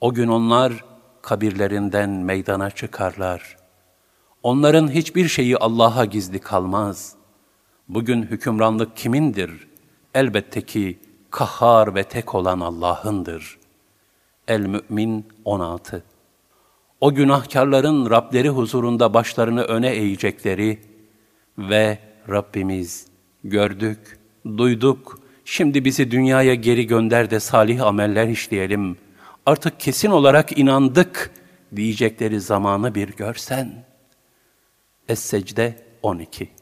O 0.00 0.14
gün 0.14 0.28
onlar 0.28 0.84
kabirlerinden 1.22 2.10
meydana 2.10 2.70
çıkarlar. 2.70 3.56
Onların 4.42 4.90
hiçbir 4.90 5.28
şeyi 5.28 5.56
Allah'a 5.56 6.04
gizli 6.04 6.38
kalmaz. 6.38 7.21
Bugün 7.94 8.22
hükümranlık 8.22 8.96
kimindir? 8.96 9.50
Elbette 10.14 10.62
ki 10.62 10.98
kahhar 11.30 11.94
ve 11.94 12.04
tek 12.04 12.34
olan 12.34 12.60
Allah'ındır. 12.60 13.58
El-Mü'min 14.48 15.26
16 15.44 16.04
O 17.00 17.14
günahkarların 17.14 18.10
Rableri 18.10 18.48
huzurunda 18.48 19.14
başlarını 19.14 19.62
öne 19.62 19.90
eğecekleri 19.90 20.78
ve 21.58 21.98
Rabbimiz 22.28 23.06
gördük, 23.44 24.18
duyduk, 24.44 25.18
şimdi 25.44 25.84
bizi 25.84 26.10
dünyaya 26.10 26.54
geri 26.54 26.86
gönder 26.86 27.30
de 27.30 27.40
salih 27.40 27.82
ameller 27.82 28.28
işleyelim. 28.28 28.96
Artık 29.46 29.80
kesin 29.80 30.10
olarak 30.10 30.58
inandık 30.58 31.30
diyecekleri 31.76 32.40
zamanı 32.40 32.94
bir 32.94 33.08
görsen. 33.08 33.84
Es-Secde 35.08 35.74
12 36.02 36.61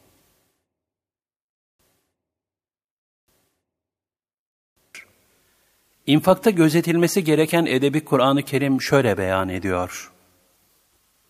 İnfakta 6.06 6.50
gözetilmesi 6.50 7.24
gereken 7.24 7.66
edebi 7.66 8.04
Kur'an-ı 8.04 8.42
Kerim 8.42 8.82
şöyle 8.82 9.18
beyan 9.18 9.48
ediyor. 9.48 10.12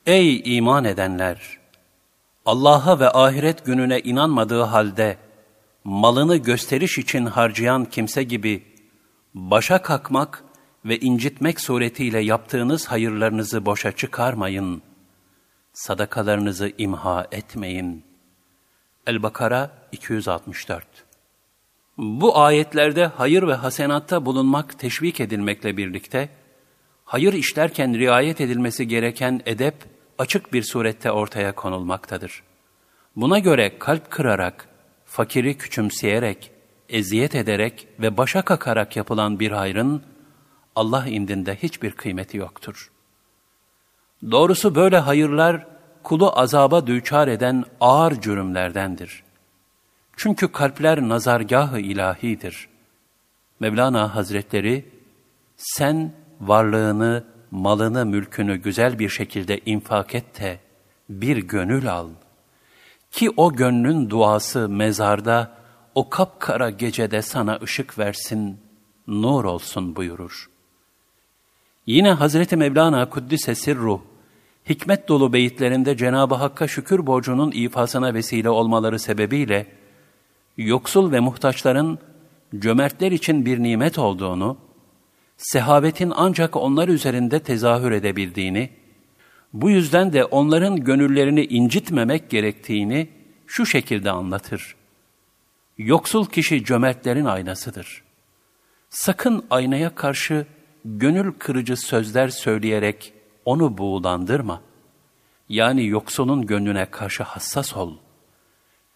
Ey 0.06 0.56
iman 0.56 0.84
edenler! 0.84 1.58
Allah'a 2.46 3.00
ve 3.00 3.10
ahiret 3.10 3.66
gününe 3.66 4.00
inanmadığı 4.00 4.62
halde 4.62 5.18
malını 5.84 6.36
gösteriş 6.36 6.98
için 6.98 7.26
harcayan 7.26 7.84
kimse 7.84 8.22
gibi 8.22 8.62
başa 9.34 9.82
kalkmak 9.82 10.44
ve 10.84 10.98
incitmek 10.98 11.60
suretiyle 11.60 12.20
yaptığınız 12.20 12.86
hayırlarınızı 12.86 13.66
boşa 13.66 13.92
çıkarmayın. 13.92 14.82
Sadakalarınızı 15.72 16.72
imha 16.78 17.26
etmeyin. 17.32 18.04
El-Bakara 19.06 19.70
264 19.92 21.09
bu 22.00 22.38
ayetlerde 22.38 23.06
hayır 23.06 23.42
ve 23.42 23.54
hasenatta 23.54 24.26
bulunmak 24.26 24.78
teşvik 24.78 25.20
edilmekle 25.20 25.76
birlikte, 25.76 26.28
hayır 27.04 27.32
işlerken 27.32 27.98
riayet 27.98 28.40
edilmesi 28.40 28.88
gereken 28.88 29.40
edep 29.46 29.74
açık 30.18 30.52
bir 30.52 30.62
surette 30.62 31.10
ortaya 31.10 31.54
konulmaktadır. 31.54 32.42
Buna 33.16 33.38
göre 33.38 33.78
kalp 33.78 34.10
kırarak, 34.10 34.68
fakiri 35.04 35.58
küçümseyerek, 35.58 36.50
eziyet 36.88 37.34
ederek 37.34 37.88
ve 37.98 38.16
başa 38.16 38.42
kakarak 38.42 38.96
yapılan 38.96 39.40
bir 39.40 39.50
hayrın, 39.50 40.02
Allah 40.76 41.06
indinde 41.06 41.56
hiçbir 41.56 41.92
kıymeti 41.92 42.36
yoktur. 42.36 42.90
Doğrusu 44.30 44.74
böyle 44.74 44.98
hayırlar, 44.98 45.66
kulu 46.02 46.38
azaba 46.38 46.86
düçar 46.86 47.28
eden 47.28 47.64
ağır 47.80 48.20
cürümlerdendir.'' 48.20 49.29
Çünkü 50.22 50.52
kalpler 50.52 51.08
nazargahı 51.08 51.80
ilahidir. 51.80 52.68
Mevlana 53.60 54.14
Hazretleri, 54.14 54.84
sen 55.56 56.12
varlığını, 56.40 57.24
malını, 57.50 58.06
mülkünü 58.06 58.56
güzel 58.56 58.98
bir 58.98 59.08
şekilde 59.08 59.60
infak 59.66 60.14
et 60.14 60.40
de 60.40 60.58
bir 61.08 61.36
gönül 61.36 61.92
al. 61.92 62.08
Ki 63.10 63.30
o 63.36 63.52
gönlün 63.52 64.10
duası 64.10 64.68
mezarda, 64.68 65.56
o 65.94 66.10
kapkara 66.10 66.70
gecede 66.70 67.22
sana 67.22 67.58
ışık 67.62 67.98
versin, 67.98 68.60
nur 69.06 69.44
olsun 69.44 69.96
buyurur. 69.96 70.50
Yine 71.86 72.10
Hazreti 72.10 72.56
Mevlana 72.56 73.10
Kuddise 73.10 73.54
Sirruh, 73.54 74.00
hikmet 74.68 75.08
dolu 75.08 75.32
beyitlerinde 75.32 75.96
Cenab-ı 75.96 76.34
Hakk'a 76.34 76.68
şükür 76.68 77.06
borcunun 77.06 77.50
ifasına 77.50 78.14
vesile 78.14 78.50
olmaları 78.50 78.98
sebebiyle, 78.98 79.79
yoksul 80.60 81.12
ve 81.12 81.20
muhtaçların 81.20 81.98
cömertler 82.58 83.12
için 83.12 83.46
bir 83.46 83.62
nimet 83.62 83.98
olduğunu, 83.98 84.56
sehavetin 85.36 86.12
ancak 86.16 86.56
onlar 86.56 86.88
üzerinde 86.88 87.40
tezahür 87.40 87.92
edebildiğini, 87.92 88.70
bu 89.52 89.70
yüzden 89.70 90.12
de 90.12 90.24
onların 90.24 90.76
gönüllerini 90.76 91.44
incitmemek 91.44 92.30
gerektiğini 92.30 93.08
şu 93.46 93.66
şekilde 93.66 94.10
anlatır. 94.10 94.76
Yoksul 95.78 96.26
kişi 96.26 96.64
cömertlerin 96.64 97.24
aynasıdır. 97.24 98.02
Sakın 98.90 99.46
aynaya 99.50 99.94
karşı 99.94 100.46
gönül 100.84 101.32
kırıcı 101.32 101.76
sözler 101.76 102.28
söyleyerek 102.28 103.12
onu 103.44 103.78
buğulandırma. 103.78 104.62
Yani 105.48 105.86
yoksulun 105.86 106.46
gönlüne 106.46 106.86
karşı 106.86 107.22
hassas 107.22 107.76
ol. 107.76 107.96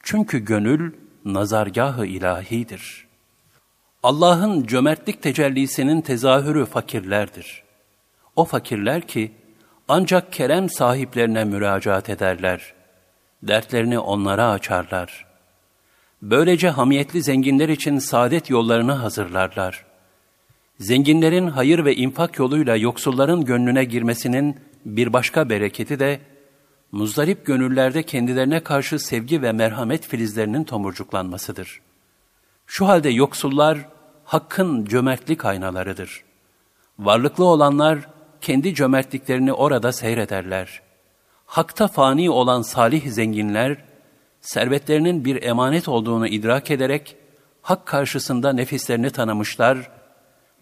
Çünkü 0.02 0.38
gönül 0.38 0.92
nazargahı 1.24 2.06
ilahidir. 2.06 3.06
Allah'ın 4.02 4.66
cömertlik 4.66 5.22
tecellisinin 5.22 6.00
tezahürü 6.00 6.66
fakirlerdir. 6.66 7.62
O 8.36 8.44
fakirler 8.44 9.00
ki 9.00 9.32
ancak 9.88 10.32
kerem 10.32 10.70
sahiplerine 10.70 11.44
müracaat 11.44 12.10
ederler. 12.10 12.74
Dertlerini 13.42 13.98
onlara 13.98 14.50
açarlar. 14.50 15.26
Böylece 16.22 16.68
hamiyetli 16.68 17.22
zenginler 17.22 17.68
için 17.68 17.98
saadet 17.98 18.50
yollarını 18.50 18.92
hazırlarlar. 18.92 19.84
Zenginlerin 20.78 21.46
hayır 21.46 21.84
ve 21.84 21.94
infak 21.94 22.38
yoluyla 22.38 22.76
yoksulların 22.76 23.44
gönlüne 23.44 23.84
girmesinin 23.84 24.60
bir 24.84 25.12
başka 25.12 25.48
bereketi 25.48 25.98
de, 25.98 26.20
muzdarip 26.94 27.46
gönüllerde 27.46 28.02
kendilerine 28.02 28.60
karşı 28.60 28.98
sevgi 28.98 29.42
ve 29.42 29.52
merhamet 29.52 30.06
filizlerinin 30.06 30.64
tomurcuklanmasıdır. 30.64 31.80
Şu 32.66 32.88
halde 32.88 33.08
yoksullar, 33.08 33.78
Hakk'ın 34.24 34.84
cömertlik 34.84 35.44
aynalarıdır. 35.44 36.24
Varlıklı 36.98 37.44
olanlar, 37.44 37.98
kendi 38.40 38.74
cömertliklerini 38.74 39.52
orada 39.52 39.92
seyrederler. 39.92 40.82
Hakta 41.46 41.88
fani 41.88 42.30
olan 42.30 42.62
salih 42.62 43.10
zenginler, 43.10 43.84
servetlerinin 44.40 45.24
bir 45.24 45.42
emanet 45.42 45.88
olduğunu 45.88 46.26
idrak 46.26 46.70
ederek, 46.70 47.16
hak 47.62 47.86
karşısında 47.86 48.52
nefislerini 48.52 49.10
tanımışlar 49.10 49.90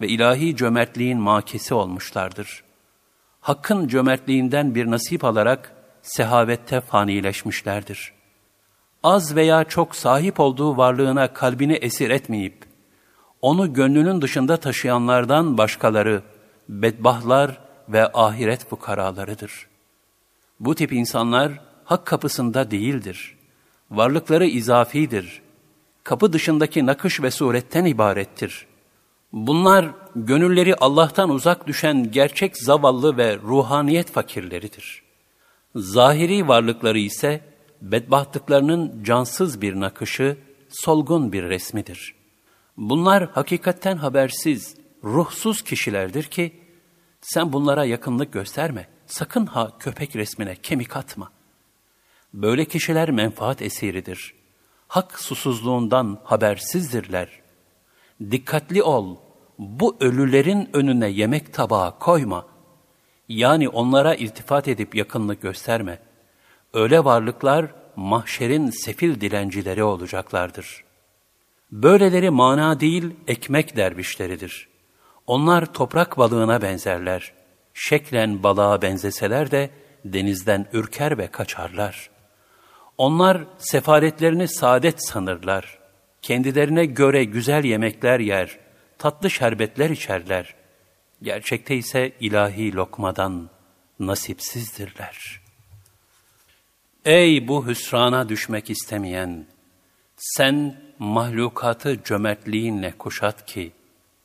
ve 0.00 0.08
ilahi 0.08 0.56
cömertliğin 0.56 1.18
makesi 1.18 1.74
olmuşlardır. 1.74 2.64
Hakkın 3.40 3.88
cömertliğinden 3.88 4.74
bir 4.74 4.90
nasip 4.90 5.24
alarak 5.24 5.81
sehavette 6.02 6.80
fanileşmişlerdir. 6.80 8.12
Az 9.02 9.36
veya 9.36 9.64
çok 9.64 9.96
sahip 9.96 10.40
olduğu 10.40 10.76
varlığına 10.76 11.32
kalbini 11.32 11.72
esir 11.72 12.10
etmeyip, 12.10 12.64
onu 13.42 13.72
gönlünün 13.72 14.22
dışında 14.22 14.56
taşıyanlardan 14.56 15.58
başkaları, 15.58 16.22
bedbahlar 16.68 17.60
ve 17.88 18.12
ahiret 18.12 18.68
fukaralarıdır. 18.68 19.66
Bu 20.60 20.74
tip 20.74 20.92
insanlar 20.92 21.52
hak 21.84 22.06
kapısında 22.06 22.70
değildir. 22.70 23.36
Varlıkları 23.90 24.46
izafidir. 24.46 25.42
Kapı 26.04 26.32
dışındaki 26.32 26.86
nakış 26.86 27.22
ve 27.22 27.30
suretten 27.30 27.84
ibarettir. 27.84 28.66
Bunlar 29.32 29.86
gönülleri 30.16 30.74
Allah'tan 30.74 31.30
uzak 31.30 31.66
düşen 31.66 32.10
gerçek 32.10 32.56
zavallı 32.56 33.16
ve 33.16 33.36
ruhaniyet 33.36 34.10
fakirleridir. 34.10 35.01
Zahiri 35.74 36.48
varlıkları 36.48 36.98
ise 36.98 37.40
bedbahtlıklarının 37.82 39.04
cansız 39.04 39.62
bir 39.62 39.80
nakışı, 39.80 40.36
solgun 40.68 41.32
bir 41.32 41.42
resmidir. 41.42 42.14
Bunlar 42.76 43.30
hakikatten 43.30 43.96
habersiz, 43.96 44.76
ruhsuz 45.04 45.62
kişilerdir 45.62 46.22
ki, 46.22 46.60
sen 47.20 47.52
bunlara 47.52 47.84
yakınlık 47.84 48.32
gösterme, 48.32 48.88
sakın 49.06 49.46
ha 49.46 49.72
köpek 49.78 50.16
resmine 50.16 50.56
kemik 50.56 50.96
atma. 50.96 51.30
Böyle 52.34 52.64
kişiler 52.64 53.10
menfaat 53.10 53.62
esiridir. 53.62 54.34
Hak 54.88 55.20
susuzluğundan 55.20 56.20
habersizdirler. 56.24 57.40
Dikkatli 58.30 58.82
ol, 58.82 59.16
bu 59.58 59.96
ölülerin 60.00 60.70
önüne 60.72 61.08
yemek 61.08 61.54
tabağı 61.54 61.98
koyma. 61.98 62.51
Yani 63.36 63.68
onlara 63.68 64.14
iltifat 64.14 64.68
edip 64.68 64.94
yakınlık 64.94 65.42
gösterme. 65.42 65.98
Öyle 66.74 67.04
varlıklar 67.04 67.66
mahşerin 67.96 68.70
sefil 68.70 69.20
dilencileri 69.20 69.84
olacaklardır. 69.84 70.84
Böyleleri 71.72 72.30
mana 72.30 72.80
değil 72.80 73.14
ekmek 73.26 73.76
dervişleridir.'' 73.76 74.72
Onlar 75.26 75.72
toprak 75.72 76.18
balığına 76.18 76.62
benzerler. 76.62 77.32
Şeklen 77.74 78.42
balığa 78.42 78.82
benzeseler 78.82 79.50
de 79.50 79.70
denizden 80.04 80.66
ürker 80.72 81.18
ve 81.18 81.26
kaçarlar. 81.26 82.10
Onlar 82.98 83.44
sefaretlerini 83.58 84.48
saadet 84.48 85.06
sanırlar. 85.06 85.78
Kendilerine 86.22 86.84
göre 86.84 87.24
güzel 87.24 87.64
yemekler 87.64 88.20
yer, 88.20 88.58
tatlı 88.98 89.30
şerbetler 89.30 89.90
içerler. 89.90 90.54
Gerçekte 91.22 91.76
ise 91.76 92.12
ilahi 92.20 92.74
lokmadan 92.74 93.50
nasipsizdirler. 94.00 95.40
Ey 97.04 97.48
bu 97.48 97.66
hüsrana 97.66 98.28
düşmek 98.28 98.70
istemeyen, 98.70 99.46
sen 100.16 100.80
mahlukatı 100.98 102.02
cömertliğinle 102.04 102.92
kuşat 102.98 103.46
ki, 103.46 103.72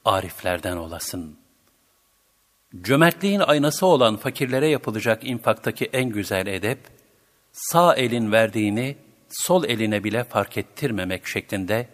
ariflerden 0.05 0.77
olasın. 0.77 1.38
Cömertliğin 2.81 3.39
aynası 3.39 3.86
olan 3.86 4.17
fakirlere 4.17 4.67
yapılacak 4.67 5.23
infaktaki 5.23 5.86
en 5.86 6.10
güzel 6.10 6.47
edep, 6.47 6.79
sağ 7.51 7.95
elin 7.95 8.31
verdiğini 8.31 8.97
sol 9.29 9.63
eline 9.63 10.03
bile 10.03 10.23
fark 10.23 10.57
ettirmemek 10.57 11.27
şeklinde 11.27 11.88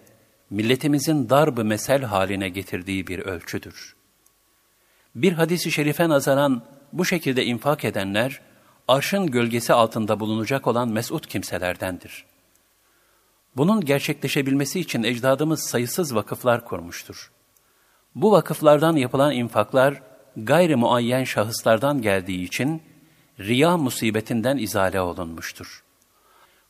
milletimizin 0.50 1.30
darb 1.30 1.58
mesel 1.58 2.04
haline 2.04 2.50
getirdiği 2.50 3.08
bir 3.08 3.20
ölçüdür. 3.20 4.03
Bir 5.16 5.34
hadisi 5.34 5.72
şerife 5.72 6.10
nazaran 6.10 6.64
bu 6.94 7.06
şekilde 7.06 7.46
infak 7.46 7.86
edenler, 7.86 8.42
arşın 8.88 9.28
gölgesi 9.28 9.74
altında 9.74 10.20
bulunacak 10.20 10.68
olan 10.68 10.90
mesut 10.90 11.28
kimselerdendir. 11.28 12.26
Bunun 13.56 13.82
gerçekleşebilmesi 13.82 14.80
için 14.80 15.04
ecdadımız 15.04 15.64
sayısız 15.64 16.16
vakıflar 16.16 16.66
kurmuştur. 16.66 17.32
Bu 18.16 18.32
vakıflardan 18.32 18.96
yapılan 18.96 19.34
infaklar 19.34 20.02
gayri 20.38 20.76
muayyen 20.76 21.24
şahıslardan 21.24 22.02
geldiği 22.02 22.44
için 22.44 22.82
riya 23.40 23.78
musibetinden 23.78 24.58
izale 24.58 25.02
olunmuştur. 25.02 25.84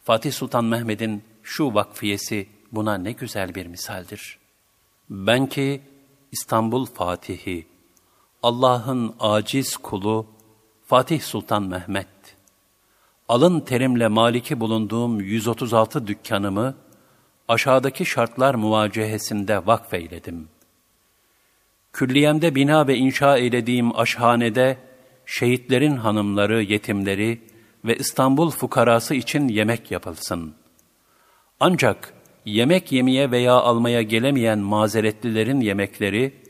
Fatih 0.03 0.31
Sultan 0.31 0.65
Mehmet'in 0.65 1.23
şu 1.43 1.73
vakfiyesi 1.73 2.47
buna 2.71 2.97
ne 2.97 3.11
güzel 3.11 3.55
bir 3.55 3.65
misaldir. 3.65 4.39
Ben 5.09 5.47
ki 5.47 5.81
İstanbul 6.31 6.85
Fatihi, 6.85 7.67
Allah'ın 8.43 9.15
aciz 9.19 9.77
kulu 9.77 10.25
Fatih 10.85 11.21
Sultan 11.21 11.63
Mehmet, 11.63 12.07
alın 13.29 13.59
terimle 13.59 14.07
maliki 14.07 14.59
bulunduğum 14.59 15.21
136 15.21 16.07
dükkanımı 16.07 16.75
aşağıdaki 17.47 18.05
şartlar 18.05 18.55
muvacehesinde 18.55 19.65
vakfeyledim. 19.67 20.47
Külliyemde 21.93 22.55
bina 22.55 22.87
ve 22.87 22.95
inşa 22.95 23.37
eylediğim 23.37 23.99
aşhanede 23.99 24.77
şehitlerin 25.25 25.95
hanımları, 25.95 26.63
yetimleri 26.63 27.41
ve 27.85 27.97
İstanbul 27.97 28.49
fukarası 28.49 29.15
için 29.15 29.47
yemek 29.47 29.91
yapılsın. 29.91 30.53
Ancak 31.59 32.13
yemek 32.45 32.91
yemeye 32.91 33.31
veya 33.31 33.53
almaya 33.53 34.01
gelemeyen 34.01 34.59
mazeretlilerin 34.59 35.59
yemekleri, 35.59 36.42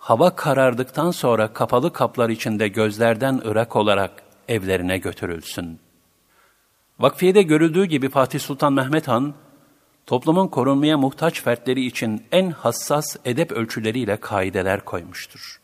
hava 0.00 0.36
karardıktan 0.36 1.10
sonra 1.10 1.52
kapalı 1.52 1.92
kaplar 1.92 2.28
içinde 2.28 2.68
gözlerden 2.68 3.40
ırak 3.46 3.76
olarak 3.76 4.10
evlerine 4.48 4.98
götürülsün. 4.98 5.78
Vakfiyede 6.98 7.42
görüldüğü 7.42 7.84
gibi 7.84 8.08
Fatih 8.08 8.40
Sultan 8.40 8.72
Mehmet 8.72 9.08
Han, 9.08 9.34
toplumun 10.06 10.48
korunmaya 10.48 10.98
muhtaç 10.98 11.42
fertleri 11.42 11.86
için 11.86 12.22
en 12.32 12.50
hassas 12.50 13.16
edep 13.24 13.52
ölçüleriyle 13.52 14.16
kaideler 14.16 14.84
koymuştur. 14.84 15.60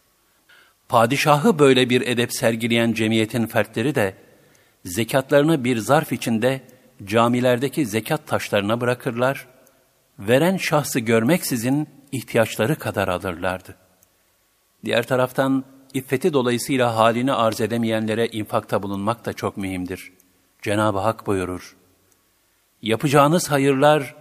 Padişahı 0.88 1.58
böyle 1.58 1.90
bir 1.90 2.00
edep 2.06 2.32
sergileyen 2.32 2.92
cemiyetin 2.92 3.46
fertleri 3.46 3.94
de, 3.94 4.14
zekatlarını 4.84 5.64
bir 5.64 5.78
zarf 5.78 6.12
içinde 6.12 6.60
camilerdeki 7.04 7.86
zekat 7.86 8.26
taşlarına 8.26 8.80
bırakırlar, 8.80 9.46
veren 10.18 10.56
şahsı 10.56 11.00
görmeksizin 11.00 11.88
ihtiyaçları 12.12 12.78
kadar 12.78 13.08
alırlardı. 13.08 13.85
Diğer 14.84 15.06
taraftan, 15.06 15.64
iffeti 15.94 16.32
dolayısıyla 16.32 16.96
halini 16.96 17.32
arz 17.32 17.60
edemeyenlere 17.60 18.26
infakta 18.26 18.82
bulunmak 18.82 19.24
da 19.24 19.32
çok 19.32 19.56
mühimdir. 19.56 20.12
Cenab-ı 20.62 20.98
Hak 20.98 21.26
buyurur, 21.26 21.76
Yapacağınız 22.82 23.50
hayırlar, 23.50 24.14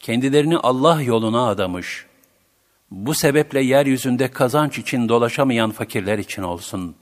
kendilerini 0.00 0.58
Allah 0.58 1.02
yoluna 1.02 1.48
adamış, 1.48 2.06
bu 2.90 3.14
sebeple 3.14 3.60
yeryüzünde 3.60 4.30
kazanç 4.30 4.78
için 4.78 5.08
dolaşamayan 5.08 5.70
fakirler 5.70 6.18
için 6.18 6.42
olsun. 6.42 6.96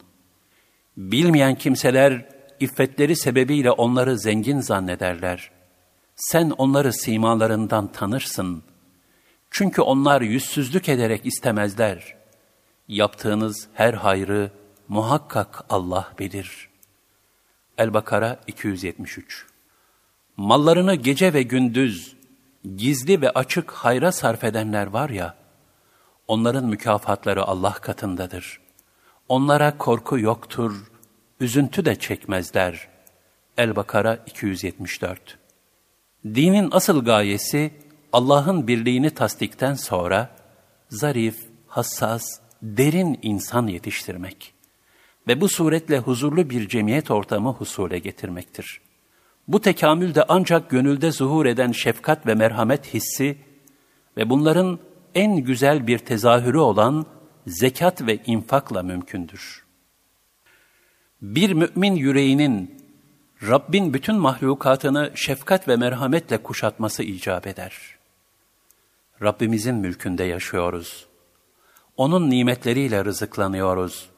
Bilmeyen 0.96 1.54
kimseler, 1.54 2.28
iffetleri 2.60 3.16
sebebiyle 3.16 3.70
onları 3.70 4.18
zengin 4.18 4.60
zannederler. 4.60 5.50
Sen 6.16 6.50
onları 6.50 6.92
simalarından 6.92 7.92
tanırsın. 7.92 8.62
Çünkü 9.50 9.82
onlar 9.82 10.20
yüzsüzlük 10.20 10.88
ederek 10.88 11.26
istemezler. 11.26 12.17
Yaptığınız 12.88 13.68
her 13.74 13.94
hayrı 13.94 14.50
muhakkak 14.88 15.64
Allah 15.70 16.12
bilir. 16.18 16.68
El-Bakara 17.78 18.40
273 18.46 19.46
Mallarını 20.36 20.94
gece 20.94 21.32
ve 21.32 21.42
gündüz, 21.42 22.16
gizli 22.76 23.20
ve 23.20 23.30
açık 23.30 23.70
hayra 23.70 24.12
sarf 24.12 24.44
edenler 24.44 24.86
var 24.86 25.10
ya, 25.10 25.34
onların 26.28 26.64
mükafatları 26.64 27.44
Allah 27.44 27.72
katındadır. 27.72 28.60
Onlara 29.28 29.78
korku 29.78 30.18
yoktur, 30.18 30.90
üzüntü 31.40 31.84
de 31.84 31.98
çekmezler. 31.98 32.88
El-Bakara 33.56 34.18
274 34.26 35.38
Dinin 36.24 36.68
asıl 36.72 37.04
gayesi, 37.04 37.72
Allah'ın 38.12 38.66
birliğini 38.66 39.10
tasdikten 39.10 39.74
sonra, 39.74 40.30
zarif, 40.90 41.46
hassas, 41.66 42.40
derin 42.62 43.18
insan 43.22 43.66
yetiştirmek 43.66 44.54
ve 45.28 45.40
bu 45.40 45.48
suretle 45.48 45.98
huzurlu 45.98 46.50
bir 46.50 46.68
cemiyet 46.68 47.10
ortamı 47.10 47.52
husule 47.52 47.98
getirmektir. 47.98 48.80
Bu 49.48 49.60
tekamül 49.60 50.14
de 50.14 50.24
ancak 50.28 50.70
gönülde 50.70 51.12
zuhur 51.12 51.46
eden 51.46 51.72
şefkat 51.72 52.26
ve 52.26 52.34
merhamet 52.34 52.94
hissi 52.94 53.38
ve 54.16 54.30
bunların 54.30 54.78
en 55.14 55.36
güzel 55.36 55.86
bir 55.86 55.98
tezahürü 55.98 56.58
olan 56.58 57.06
zekat 57.46 58.06
ve 58.06 58.18
infakla 58.26 58.82
mümkündür. 58.82 59.64
Bir 61.22 61.52
mümin 61.52 61.94
yüreğinin 61.94 62.78
Rabbin 63.42 63.94
bütün 63.94 64.16
mahlukatını 64.16 65.12
şefkat 65.14 65.68
ve 65.68 65.76
merhametle 65.76 66.42
kuşatması 66.42 67.02
icap 67.02 67.46
eder. 67.46 67.74
Rabbimizin 69.22 69.74
mülkünde 69.74 70.24
yaşıyoruz. 70.24 71.07
Onun 71.98 72.30
nimetleriyle 72.30 73.04
rızıklanıyoruz. 73.04 74.08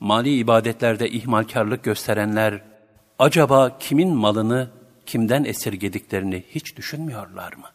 Mali 0.00 0.36
ibadetlerde 0.36 1.10
ihmalkarlık 1.10 1.84
gösterenler, 1.84 2.62
acaba 3.18 3.78
kimin 3.78 4.16
malını 4.16 4.70
kimden 5.06 5.44
esirgediklerini 5.44 6.44
hiç 6.50 6.76
düşünmüyorlar 6.76 7.52
mı? 7.52 7.66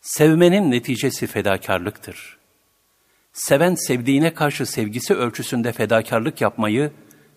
Sevmenin 0.00 0.70
neticesi 0.70 1.26
fedakarlıktır. 1.26 2.38
Seven 3.32 3.74
sevdiğine 3.74 4.34
karşı 4.34 4.66
sevgisi 4.66 5.14
ölçüsünde 5.14 5.72
fedakarlık 5.72 6.40
yapmayı 6.40 6.92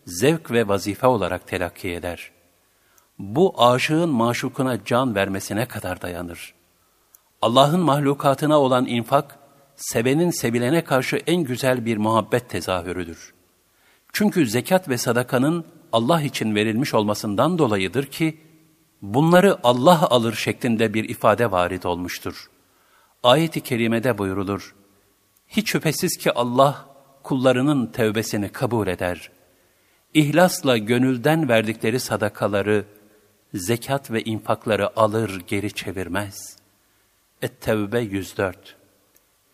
zevk 0.05 0.51
ve 0.51 0.67
vazife 0.67 1.07
olarak 1.07 1.47
telakki 1.47 1.91
eder. 1.91 2.31
Bu 3.19 3.63
aşığın 3.63 4.09
maşukuna 4.09 4.85
can 4.85 5.15
vermesine 5.15 5.65
kadar 5.65 6.01
dayanır. 6.01 6.53
Allah'ın 7.41 7.79
mahlukatına 7.79 8.59
olan 8.59 8.85
infak, 8.85 9.44
sevenin 9.75 10.29
sevilene 10.29 10.83
karşı 10.83 11.15
en 11.15 11.43
güzel 11.43 11.85
bir 11.85 11.97
muhabbet 11.97 12.49
tezahürüdür. 12.49 13.33
Çünkü 14.13 14.47
zekat 14.47 14.89
ve 14.89 14.97
sadakanın 14.97 15.65
Allah 15.91 16.21
için 16.21 16.55
verilmiş 16.55 16.93
olmasından 16.93 17.57
dolayıdır 17.57 18.05
ki, 18.05 18.37
bunları 19.01 19.57
Allah 19.63 20.09
alır 20.09 20.33
şeklinde 20.33 20.93
bir 20.93 21.09
ifade 21.09 21.51
varid 21.51 21.83
olmuştur. 21.83 22.49
Ayet-i 23.23 23.61
kerimede 23.61 24.17
buyrulur, 24.17 24.75
hiç 25.47 25.69
şüphesiz 25.69 26.17
ki 26.17 26.31
Allah 26.31 26.85
kullarının 27.23 27.87
tevbesini 27.87 28.49
kabul 28.49 28.87
eder. 28.87 29.31
İhlasla 30.13 30.77
gönülden 30.77 31.49
verdikleri 31.49 31.99
sadakaları, 31.99 32.85
zekat 33.53 34.11
ve 34.11 34.23
infakları 34.23 34.99
alır 34.99 35.43
geri 35.47 35.73
çevirmez. 35.73 36.57
Et-Tevbe 37.41 37.99
104 37.99 38.84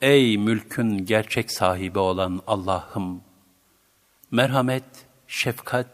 Ey 0.02 0.38
mülkün 0.38 1.06
gerçek 1.06 1.52
sahibi 1.52 2.00
olan 2.00 2.42
Allah'ım! 2.48 3.22
Merhamet, 4.32 4.84
şefkat 5.28 5.88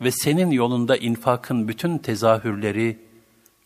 ve 0.00 0.10
senin 0.10 0.50
yolunda 0.50 0.96
infakın 0.96 1.68
bütün 1.68 1.98
tezahürleri, 1.98 2.98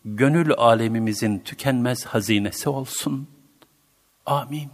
gönül 0.05 0.53
alemimizin 0.53 1.39
tükenmez 1.39 2.05
hazinesi 2.05 2.69
olsun. 2.69 3.29
Amin. 4.27 4.71